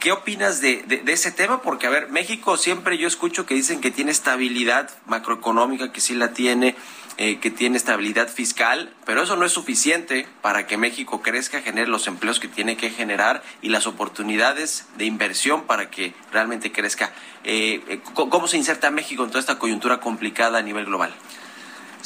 [0.00, 1.62] ¿Qué opinas de, de, ese tema?
[1.62, 6.14] Porque, a ver, México siempre yo escucho que dicen que tiene estabilidad macroeconómica, que sí
[6.14, 6.76] la tiene,
[7.16, 11.88] eh, que tiene estabilidad fiscal, pero eso no es suficiente para que México crezca, genere
[11.88, 17.12] los empleos que tiene que generar y las oportunidades de inversión para que realmente crezca.
[17.44, 21.14] Eh, eh ¿Cómo se inserta México en toda esta coyuntura complicada a nivel global?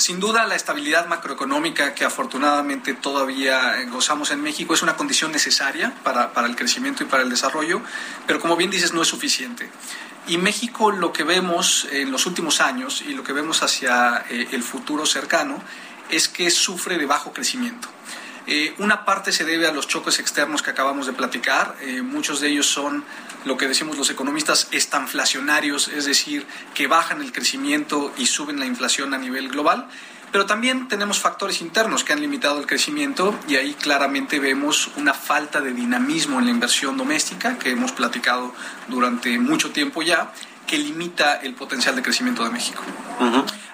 [0.00, 5.92] Sin duda, la estabilidad macroeconómica que afortunadamente todavía gozamos en México es una condición necesaria
[6.02, 7.82] para, el crecimiento y para el desarrollo,
[8.26, 9.70] pero como bien dices, no es suficiente.
[10.26, 14.48] Y México lo que vemos en los últimos años y lo que vemos hacia eh,
[14.52, 15.62] el futuro cercano
[16.08, 17.88] es que sufre de bajo crecimiento.
[18.46, 21.76] Eh, una parte se debe a los choques externos que acabamos de platicar.
[21.82, 23.04] Eh, muchos de ellos son
[23.44, 28.66] lo que decimos los economistas estanflacionarios, es decir, que bajan el crecimiento y suben la
[28.66, 29.88] inflación a nivel global.
[30.33, 35.12] Pero también tenemos factores internos que han limitado el crecimiento y ahí claramente vemos una
[35.12, 38.55] falta de dinamismo en la inversión doméstica que hemos platicado
[38.87, 40.33] durante mucho tiempo ya
[40.68, 42.81] que limita el potencial de crecimiento de México.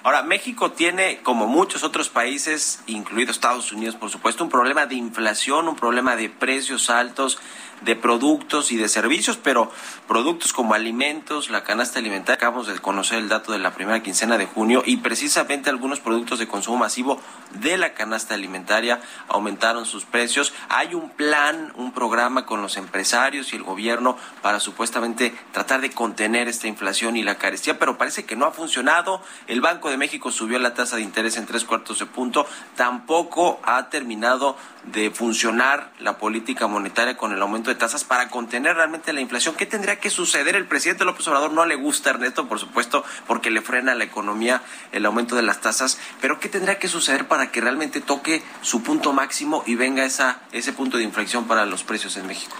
[0.01, 4.95] Ahora, México tiene, como muchos otros países, incluido Estados Unidos, por supuesto, un problema de
[4.95, 7.37] inflación, un problema de precios altos
[7.81, 9.71] de productos y de servicios, pero
[10.07, 14.37] productos como alimentos, la canasta alimentaria, acabamos de conocer el dato de la primera quincena
[14.37, 17.21] de junio y precisamente algunos productos de consumo masivo
[17.59, 20.53] de la canasta alimentaria aumentaron sus precios.
[20.69, 25.91] Hay un plan, un programa con los empresarios y el gobierno para supuestamente tratar de
[25.91, 29.21] contener esta inflación y la carestía, pero parece que no ha funcionado.
[29.47, 33.59] El Banco de México subió la tasa de interés en tres cuartos de punto, tampoco
[33.63, 34.57] ha terminado
[34.91, 39.55] de funcionar la política monetaria con el aumento de tasas para contener realmente la inflación.
[39.55, 40.55] ¿Qué tendría que suceder?
[40.55, 44.61] El presidente López Obrador no le gusta, Ernesto, por supuesto, porque le frena la economía
[44.91, 48.81] el aumento de las tasas, pero ¿qué tendría que suceder para que realmente toque su
[48.81, 52.55] punto máximo y venga esa, ese punto de inflexión para los precios en México?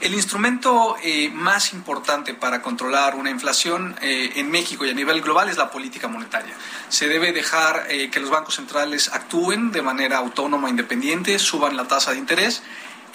[0.00, 5.22] El instrumento eh, más importante para controlar una inflación eh, en México y a nivel
[5.22, 6.54] global es la política monetaria.
[6.90, 11.88] Se debe dejar eh, que los bancos centrales actúen de manera autónoma, independiente, suban la
[11.88, 12.62] tasa de interés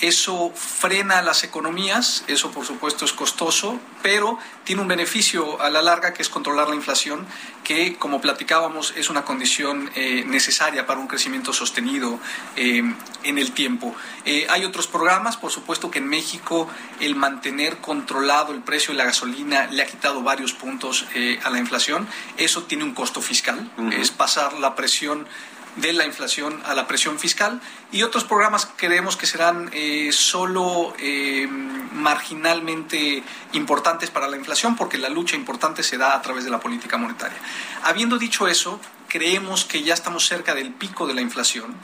[0.02, 5.84] eso frena las economías, eso por supuesto es costoso, pero tiene un beneficio a la
[5.84, 7.28] larga que es controlar la inflación,
[7.64, 12.20] que como platicábamos es una condición eh, necesaria para un crecimiento sostenido
[12.56, 12.82] eh,
[13.24, 13.95] en el tiempo.
[14.26, 16.68] Eh, hay otros programas, por supuesto que en México
[16.99, 21.06] el mantener controlado el precio de la gasolina le ha quitado varios puntos
[21.43, 22.08] a la inflación.
[22.38, 25.28] Eso tiene un costo fiscal, es pasar la presión
[25.76, 27.61] de la inflación a la presión fiscal
[27.91, 34.97] y otros programas creemos que serán eh, solo eh, marginalmente importantes para la inflación porque
[34.97, 37.38] la lucha importante se da a través de la política monetaria.
[37.84, 41.76] Habiendo dicho eso, creemos que ya estamos cerca del pico de la inflación.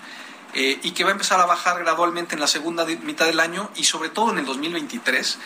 [0.54, 3.70] Eh, y que va a empezar a bajar gradualmente en la segunda mitad del año
[3.76, 5.38] y sobre todo en el 2023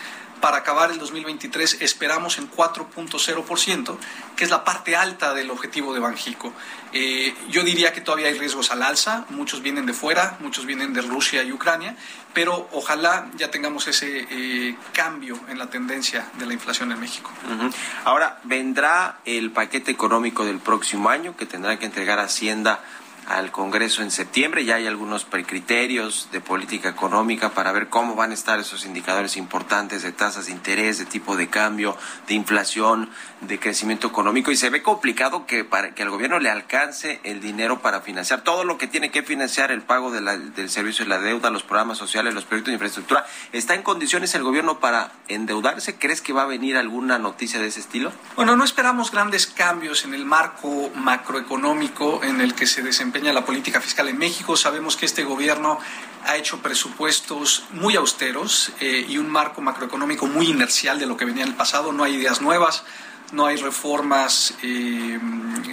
[0.42, 3.96] para acabar el 2023 esperamos en 4.0%,
[4.34, 6.52] que es la parte alta del objetivo de Banjico.
[6.92, 10.92] Eh, yo diría que todavía hay riesgos al alza, muchos vienen de fuera, muchos vienen
[10.94, 11.96] de Rusia y Ucrania,
[12.34, 17.30] pero ojalá ya tengamos ese eh, cambio en la tendencia de la inflación en México.
[18.04, 22.80] Ahora, vendrá el paquete económico del próximo año que tendrá que entregar Hacienda
[23.26, 24.64] al Congreso en septiembre.
[24.64, 29.36] Ya hay algunos precriterios de política económica para ver cómo van a estar esos indicadores
[29.36, 31.96] importantes de tasas de interés, de tipo de cambio,
[32.26, 33.10] de inflación,
[33.46, 34.50] de crecimiento económico.
[34.50, 38.42] Y se ve complicado que para que al gobierno le alcance el dinero para financiar
[38.42, 41.98] todo lo que tiene que financiar el pago del servicio de la deuda, los programas
[41.98, 43.26] sociales, los proyectos de infraestructura.
[43.52, 45.96] ¿Está en condiciones el gobierno para endeudarse?
[45.96, 48.12] ¿Crees que va a venir alguna noticia de ese estilo?
[48.36, 53.44] Bueno, no esperamos grandes cambios en el marco macroeconómico en el que se desempeña la
[53.44, 54.56] política fiscal en México.
[54.56, 55.78] Sabemos que este gobierno
[56.24, 61.24] ha hecho presupuestos muy austeros eh, y un marco macroeconómico muy inercial de lo que
[61.24, 61.92] venía en el pasado.
[61.92, 62.84] No hay ideas nuevas,
[63.32, 65.18] no hay reformas eh,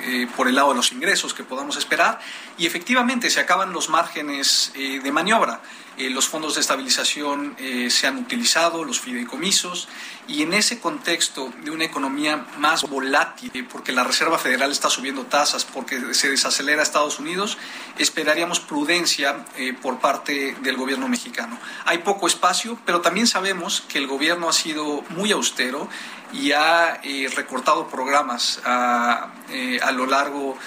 [0.05, 2.20] eh, por el lado de los ingresos que podamos esperar
[2.57, 5.62] y efectivamente se acaban los márgenes de maniobra.
[5.99, 9.89] Eh, los fondos de estabilización eh, se han utilizado, los fideicomisos,
[10.30, 14.89] y en ese contexto de una economía más volátil, eh, porque la Reserva Federal está
[14.89, 17.57] subiendo tasas, porque se desacelera Estados Unidos,
[17.97, 19.45] esperaríamos prudencia
[19.82, 21.60] por parte del gobierno mexicano.
[21.84, 25.89] Hay poco espacio, pero también sabemos que el gobierno ha sido muy austero
[26.34, 27.00] y ha
[27.36, 29.32] recortado programas a,
[29.82, 30.58] a lo largo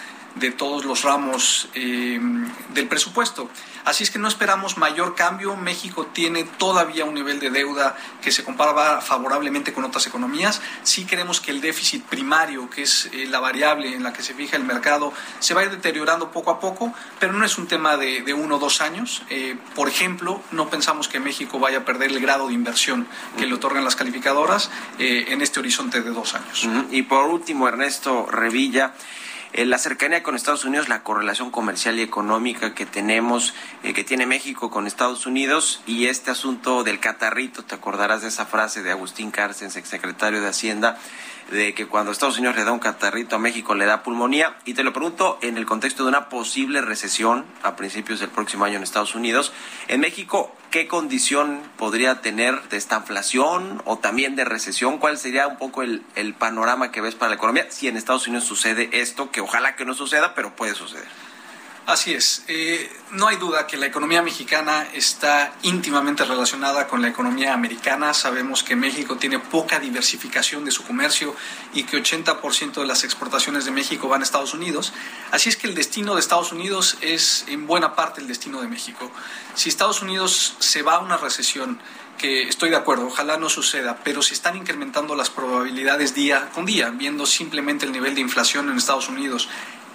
[0.59, 3.49] todos los ramos del presupuesto.
[3.85, 5.57] Así es que no esperamos mayor cambio.
[5.57, 10.61] México tiene todavía un nivel de deuda que se compara favorablemente con otras economías.
[10.85, 14.35] Sí creemos que el déficit primario, que es eh, la variable en la que se
[14.35, 17.67] fija el mercado, se va a ir deteriorando poco a poco, pero no es un
[17.67, 19.23] tema de, uno o dos años.
[19.31, 23.47] Eh, por ejemplo, no pensamos que México vaya a perder el grado de inversión que
[23.47, 26.69] le otorgan las calificadoras eh, en este horizonte de dos años.
[26.91, 28.95] Y por último, Ernesto Revilla.
[29.55, 34.03] Eh, la cercanía con Estados Unidos, la correlación comercial y económica que tenemos, eh, que
[34.03, 38.83] tiene México con Estados Unidos y este asunto del catarrito, te acordarás de esa frase
[38.83, 40.97] de Agustín Cárcens, secretario de Hacienda,
[41.53, 44.57] de que cuando Estados Unidos le da un catarrito a México le da pulmonía.
[44.65, 48.65] Y te lo pregunto en el contexto de una posible recesión a principios del próximo
[48.65, 49.53] año en Estados Unidos.
[49.89, 54.99] En México, ¿qué condición podría tener de esta inflación o también de recesión?
[54.99, 58.27] ¿Cuál sería un poco el, el panorama que ves para la economía si en Estados
[58.27, 61.32] Unidos sucede esto, que ojalá que no suceda, pero puede suceder?
[61.85, 62.45] Así es.
[62.47, 68.15] Eh, no hay duda que la economía mexicana está íntimamente relacionada con la economía americana.
[68.15, 71.35] Sabemos que México tiene poca diversificación de su comercio
[71.75, 74.93] y que 80% de las exportaciones de México van a Estados Unidos.
[75.33, 78.69] Así es que el destino de Estados Unidos es en buena parte el destino de
[78.69, 79.11] México.
[79.57, 81.81] Si Estados Unidos se va a una recesión,
[82.17, 86.65] que estoy de acuerdo, ojalá no suceda, pero se están incrementando las probabilidades día con
[86.65, 89.49] día, viendo simplemente el nivel de inflación en Estados Unidos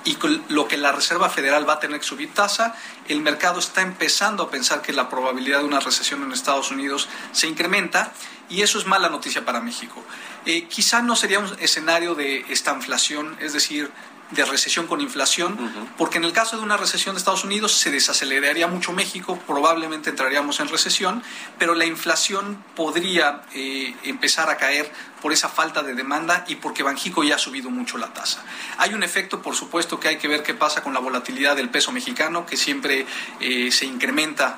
[0.08, 2.74] y lo que la Reserva Federal va a tener que subir tasa,
[3.10, 7.10] el mercado está empezando a pensar que la probabilidad de una recesión en Estados Unidos
[7.34, 8.14] se incrementa
[8.50, 10.02] y eso es mala noticia para México.
[10.46, 13.92] Eh, quizá no sería un escenario de esta inflación, es decir,
[14.32, 15.58] de recesión con inflación,
[15.98, 20.10] porque en el caso de una recesión de Estados Unidos se desaceleraría mucho México, probablemente
[20.10, 21.24] entraríamos en recesión,
[21.58, 26.84] pero la inflación podría eh, empezar a caer por esa falta de demanda y porque
[26.84, 28.44] Banjico ya ha subido mucho la tasa.
[28.78, 31.70] Hay un efecto, por supuesto, que hay que ver qué pasa con la volatilidad del
[31.70, 33.06] peso mexicano, que siempre
[33.40, 34.58] eh, se incrementa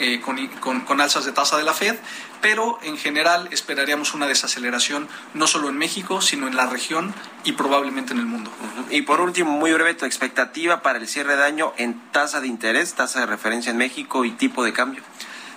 [0.00, 1.96] eh, con, alzas de tasa de la Fed,
[2.40, 7.52] pero en general esperaríamos una desaceleración no solo en México, sino en la región y
[7.52, 8.50] probablemente en el mundo.
[8.90, 12.48] Y por último, muy breve, tu expectativa para el cierre de año en tasa de
[12.48, 15.02] interés, tasa de referencia en México y tipo de cambio.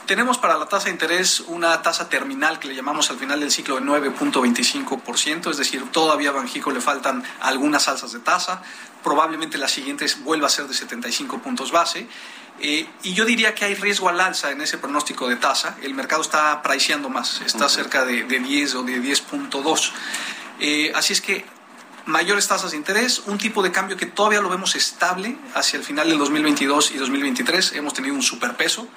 [0.05, 3.51] Tenemos para la tasa de interés una tasa terminal que le llamamos al final del
[3.51, 8.61] ciclo de 9.25%, es decir, todavía a Banjico le faltan algunas alzas de tasa,
[9.01, 12.07] probablemente la siguiente vuelva a ser de 75 puntos base.
[12.59, 15.75] Eh, y yo diría que hay riesgo al alza en ese pronóstico de tasa.
[15.81, 19.91] El mercado está priceando más, está cerca de, 10 o de 10.2.
[20.59, 21.45] Eh, así es que
[22.05, 25.83] mayores tasas de interés, un tipo de cambio que todavía lo vemos estable hacia el
[25.83, 27.73] final del 2022 y 2023.
[27.73, 28.87] Hemos tenido un superpeso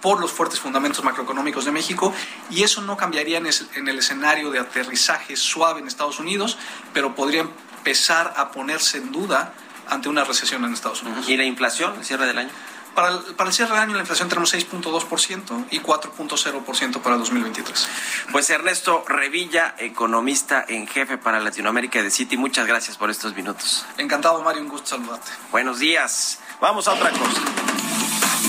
[0.00, 2.12] por los fuertes fundamentos macroeconómicos de México
[2.50, 6.58] y eso no cambiaría en, el escenario de aterrizaje suave en Estados Unidos,
[6.92, 9.54] pero podría empezar a ponerse en duda
[9.88, 11.28] ante una recesión en Estados Unidos.
[11.28, 12.50] ¿Y la inflación, el cierre del año?
[12.94, 17.88] Para el, para el, cierre del año la inflación tenemos 6.2% y 4.0% para 2023.
[18.32, 23.86] Pues Ernesto Revilla, economista en jefe para Latinoamérica de Citi, muchas gracias por estos minutos.
[23.98, 25.30] Encantado Mario, un gusto saludarte.
[25.50, 26.38] Buenos días.
[26.60, 27.40] Vamos a otra cosa.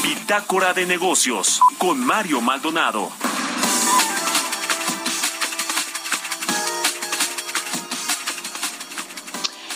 [0.04, 3.12] Bitácora de negocios con Mario Maldonado.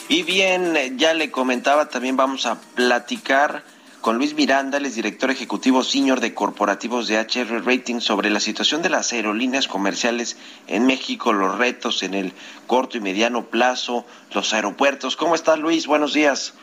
[0.10, 3.64] Y bien, ya le comentaba, también vamos a platicar
[4.08, 8.82] con Luis Miranda, el director ejecutivo senior de corporativos de HR Rating, sobre la situación
[8.82, 12.32] de las aerolíneas comerciales en México, los retos en el
[12.68, 15.18] corto y mediano plazo, los aeropuertos.
[15.18, 15.88] ¿Cómo estás, Luis?
[15.88, 16.54] Buenos días.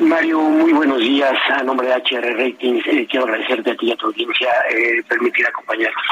[0.00, 1.34] Mario, muy buenos días.
[1.50, 5.02] A nombre de HR Ratings, eh, quiero agradecerte a ti y a tu audiencia eh,
[5.06, 6.06] permitir acompañarnos.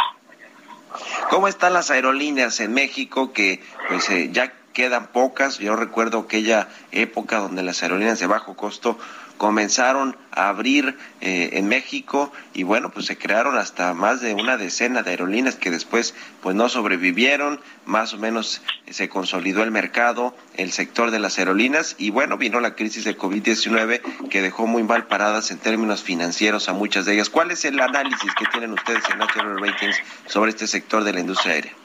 [1.30, 5.58] ¿Cómo están las aerolíneas en México que pues eh, ya quedan pocas?
[5.58, 8.98] Yo recuerdo aquella época donde las aerolíneas de bajo costo
[9.40, 14.58] comenzaron a abrir eh, en México y bueno, pues se crearon hasta más de una
[14.58, 18.60] decena de aerolíneas que después pues no sobrevivieron, más o menos
[18.90, 23.16] se consolidó el mercado, el sector de las aerolíneas y bueno, vino la crisis de
[23.16, 27.30] COVID-19 que dejó muy mal paradas en términos financieros a muchas de ellas.
[27.30, 31.20] ¿Cuál es el análisis que tienen ustedes en National Ratings sobre este sector de la
[31.20, 31.79] industria aérea?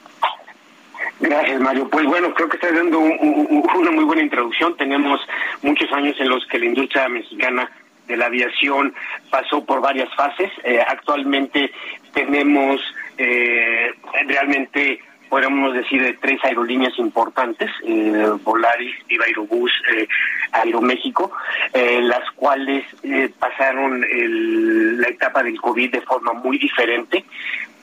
[1.19, 1.89] Gracias, Mario.
[1.89, 4.75] Pues bueno, creo que está dando una muy buena introducción.
[4.75, 5.19] Tenemos
[5.61, 7.69] muchos años en los que la industria mexicana
[8.07, 8.93] de la aviación
[9.29, 10.51] pasó por varias fases.
[10.63, 11.71] Eh, actualmente
[12.13, 12.81] tenemos
[13.17, 13.91] eh,
[14.27, 14.99] realmente
[15.29, 20.07] podríamos decir, de tres aerolíneas importantes, eh, Volaris, Viva Aerobús, eh,
[20.51, 21.31] Aeroméxico,
[21.73, 27.25] eh, las cuales eh, pasaron la etapa del COVID de forma muy diferente.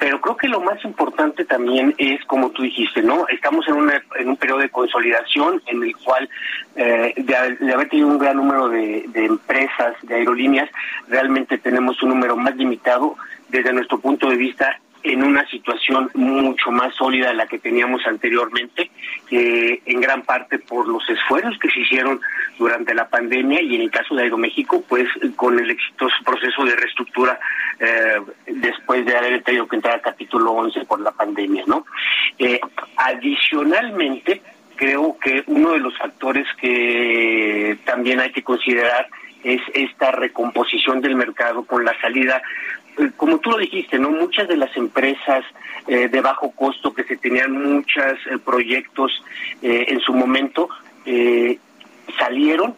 [0.03, 3.25] Pero creo que lo más importante también es, como tú dijiste, ¿no?
[3.29, 3.77] Estamos en,
[4.19, 6.29] en un periodo de consolidación en el cual,
[6.75, 10.69] de, haber tenido un gran número de, de empresas, de aerolíneas,
[11.07, 13.15] realmente tenemos un número más limitado
[13.49, 18.07] desde nuestro punto de vista en una situación mucho más sólida de la que teníamos
[18.07, 18.91] anteriormente,
[19.31, 22.21] en gran parte por los esfuerzos que se hicieron
[22.59, 26.77] durante la pandemia y en el caso de Aeroméxico, pues con el exitoso proceso de
[26.77, 27.39] reestructura
[27.79, 31.85] eh, después de haber tenido que entrar al capítulo 11 por la pandemia, ¿no?
[32.39, 32.61] Eh,
[32.97, 34.43] adicionalmente,
[34.77, 39.09] creo que uno de los factores que también hay que considerar
[39.43, 42.41] es esta recomposición del mercado con la salida
[43.17, 45.45] como tú lo dijiste, no muchas de las empresas
[45.87, 49.23] eh, de bajo costo que se tenían muchos eh, proyectos
[49.63, 50.69] en su momento
[52.19, 52.75] salieron,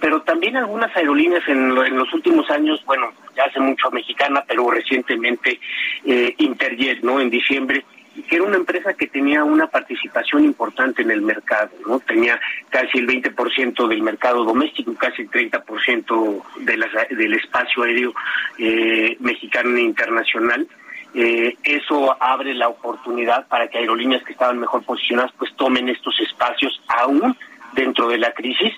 [0.00, 4.70] pero también algunas aerolíneas en, en, los últimos años, bueno, ya hace mucho mexicana, pero
[4.70, 5.58] recientemente
[6.04, 7.20] Interjet, ¿no?
[7.20, 7.84] En diciembre
[8.22, 12.00] que era una empresa que tenía una participación importante en el mercado, ¿no?
[12.00, 12.40] Tenía
[12.70, 18.14] casi el 20% del mercado doméstico, casi el 30% de las, del espacio aéreo
[18.58, 20.66] eh, mexicano e internacional.
[21.14, 26.20] Eh, eso abre la oportunidad para que aerolíneas que estaban mejor posicionadas pues tomen estos
[26.20, 27.34] espacios aún
[27.72, 28.74] dentro de la crisis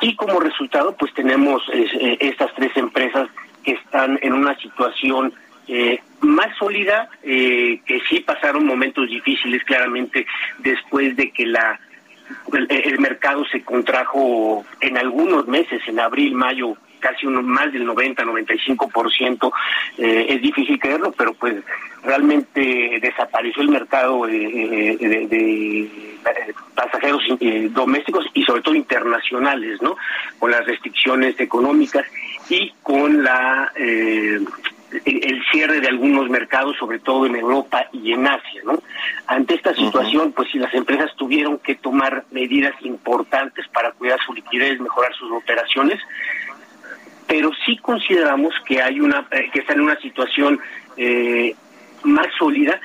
[0.00, 3.28] y como resultado pues tenemos eh, estas tres empresas
[3.64, 5.32] que están en una situación
[5.68, 10.26] eh, más sólida, eh, que sí pasaron momentos difíciles claramente
[10.58, 11.80] después de que la
[12.52, 18.22] el, mercado se contrajo en algunos meses, en abril, mayo, casi uno, más del 90,
[18.24, 19.52] 95%,
[19.98, 21.56] eh, es difícil creerlo, pero pues
[22.02, 25.90] realmente desapareció el mercado de, de,
[26.74, 29.96] pasajeros eh, domésticos y sobre todo internacionales, ¿no?
[30.38, 32.04] Con las restricciones económicas
[32.48, 34.40] y con la eh,
[35.04, 38.82] el cierre de algunos mercados, sobre todo en Europa y en Asia, ¿no?
[39.26, 44.32] Ante esta situación, pues si las empresas tuvieron que tomar medidas importantes para cuidar su
[44.32, 46.00] liquidez, mejorar sus operaciones,
[47.26, 50.60] pero sí consideramos que hay una eh, que está en una situación
[50.96, 51.54] eh,
[52.02, 52.80] más sólida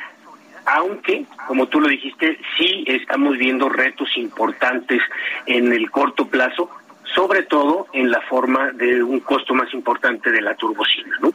[0.66, 5.00] aunque, como tú lo dijiste, sí estamos viendo retos importantes
[5.46, 6.70] en el corto plazo,
[7.14, 11.32] sobre todo en la forma de un costo más importante de la turbocina, ¿no?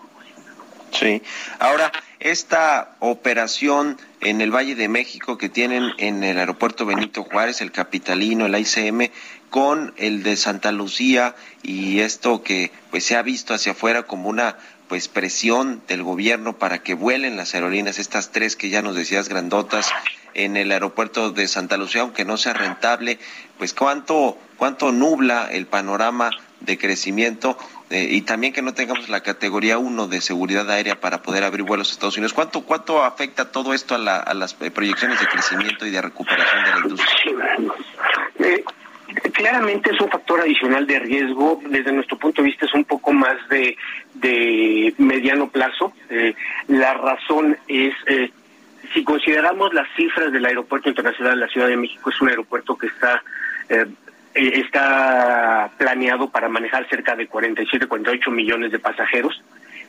[0.93, 1.23] Sí.
[1.59, 7.61] Ahora, esta operación en el Valle de México que tienen en el aeropuerto Benito Juárez,
[7.61, 9.11] el Capitalino, el ICM,
[9.51, 14.29] con el de Santa Lucía y esto que pues se ha visto hacia afuera como
[14.29, 14.57] una
[14.89, 19.29] pues presión del gobierno para que vuelen las aerolíneas, estas tres que ya nos decías
[19.29, 19.91] grandotas
[20.35, 23.19] en el aeropuerto de Santa Lucía, aunque no sea rentable,
[23.57, 26.31] pues cuánto, cuánto nubla el panorama
[26.61, 27.57] de crecimiento
[27.91, 31.65] eh, y también que no tengamos la categoría 1 de seguridad aérea para poder abrir
[31.65, 32.33] vuelos a Estados Unidos.
[32.33, 36.71] ¿Cuánto, cuánto afecta todo esto a, a las proyecciones de crecimiento y de recuperación de
[36.71, 37.33] la industria?
[38.39, 38.65] Eh,
[39.33, 41.61] claramente es un factor adicional de riesgo.
[41.69, 43.77] Desde nuestro punto de vista es un poco más de,
[44.15, 45.93] de mediano plazo.
[46.09, 46.35] Eh,
[46.69, 48.31] la razón es, eh,
[48.95, 52.77] si consideramos las cifras del Aeropuerto Internacional de la Ciudad de México, es un aeropuerto
[52.77, 53.23] que está...
[53.69, 53.87] Eh,
[54.35, 59.43] está planeado para manejar cerca de 47, 48 millones de pasajeros.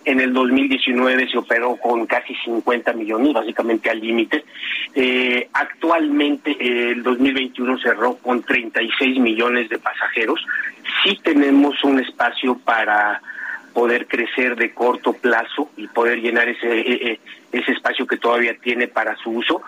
[0.03, 4.43] En el 2019 se operó con casi 50 millones, básicamente al límite.
[4.95, 10.43] Eh, actualmente el 2021 cerró con 36 millones de pasajeros.
[11.03, 13.21] Sí tenemos un espacio para
[13.73, 17.19] poder crecer de corto plazo y poder llenar ese, e, e,
[17.51, 19.61] ese espacio que todavía tiene para su uso,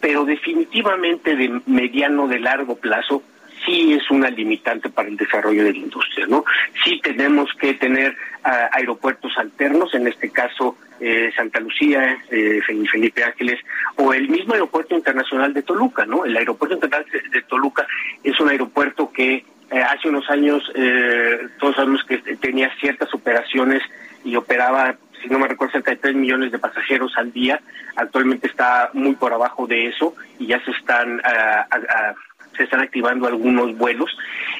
[0.00, 3.22] pero definitivamente de mediano, de largo plazo,
[3.64, 6.44] sí es una limitante para el desarrollo de la industria, ¿no?
[6.84, 12.60] Sí tenemos que tener ah, aeropuertos alternos, en este caso eh, Santa Lucía, eh,
[12.90, 13.60] Felipe Ángeles,
[13.96, 16.24] o el mismo aeropuerto internacional de Toluca, ¿no?
[16.24, 17.86] El aeropuerto internacional de Toluca
[18.22, 20.62] es un aeropuerto que eh, hace unos años
[21.58, 23.82] todos sabemos que tenía ciertas operaciones
[24.24, 27.58] y operaba si no me recuerdo, cerca de 3 millones de pasajeros al día.
[27.96, 31.66] Actualmente está muy por abajo de eso y ya se están ah,
[32.56, 34.16] se están activando algunos vuelos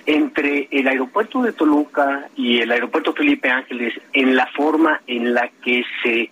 [0.06, 5.50] entre el aeropuerto de Toluca y el aeropuerto Felipe Ángeles en la forma en la
[5.62, 6.30] que se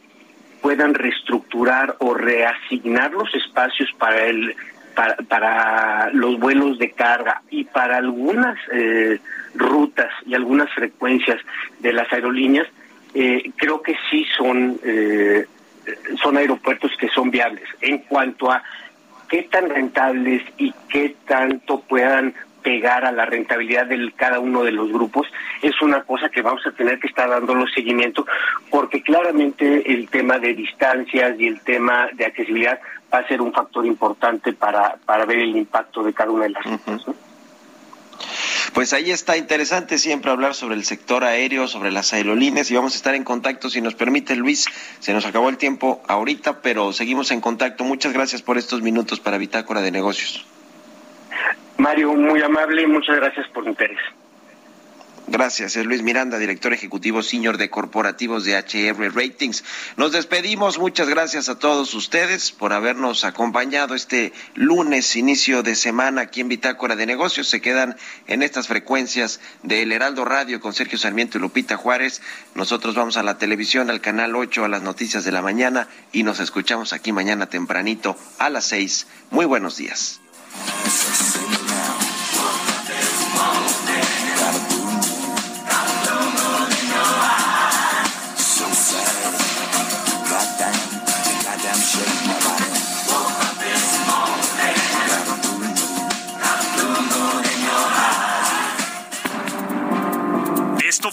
[0.61, 4.55] puedan reestructurar o reasignar los espacios para el
[5.29, 9.19] para, los vuelos de carga y para algunas eh,
[9.55, 11.41] rutas y algunas frecuencias
[11.81, 12.69] de las aerolíneas
[13.15, 15.47] eh, creo que sí son eh,
[16.23, 17.69] son aeropuertos que son viables.
[17.81, 18.63] En cuanto a
[19.33, 24.73] qué tan rentables y qué tanto puedan pegar a la rentabilidad de cada uno de
[24.73, 25.27] los grupos
[25.63, 28.27] es una cosa que vamos a tener que estar dando los seguimientos
[28.71, 32.79] porque claramente el tema de distancias y el tema de accesibilidad
[33.13, 36.51] va a ser un factor importante para, para ver el impacto de cada una de
[36.51, 37.15] las uh
[38.73, 42.95] pues ahí está interesante siempre hablar sobre el sector aéreo, sobre las aerolíneas y vamos
[42.95, 44.67] a estar en contacto si nos permite Luis.
[45.01, 47.85] Se nos acabó el tiempo ahorita, pero seguimos en contacto.
[47.85, 50.47] Muchas gracias por estos minutos para Bitácora de Negocios.
[51.79, 53.99] Mario, muy amable muchas gracias por el interés.
[55.33, 59.65] Gracias, es Luis Miranda, director ejecutivo senior de corporativos de HR Ratings.
[59.97, 66.21] Nos despedimos, muchas gracias a todos ustedes por habernos acompañado este lunes, inicio de semana
[66.21, 67.49] aquí en Bitácora de Negocios.
[67.49, 72.21] Se quedan en estas frecuencias de El Heraldo Radio con Sergio Sarmiento y Lupita Juárez.
[72.55, 76.25] Nosotros vamos a la televisión, al canal 8, a las noticias de la mañana y
[76.25, 79.07] nos escuchamos aquí mañana tempranito a las 6.
[79.31, 80.21] Muy buenos días.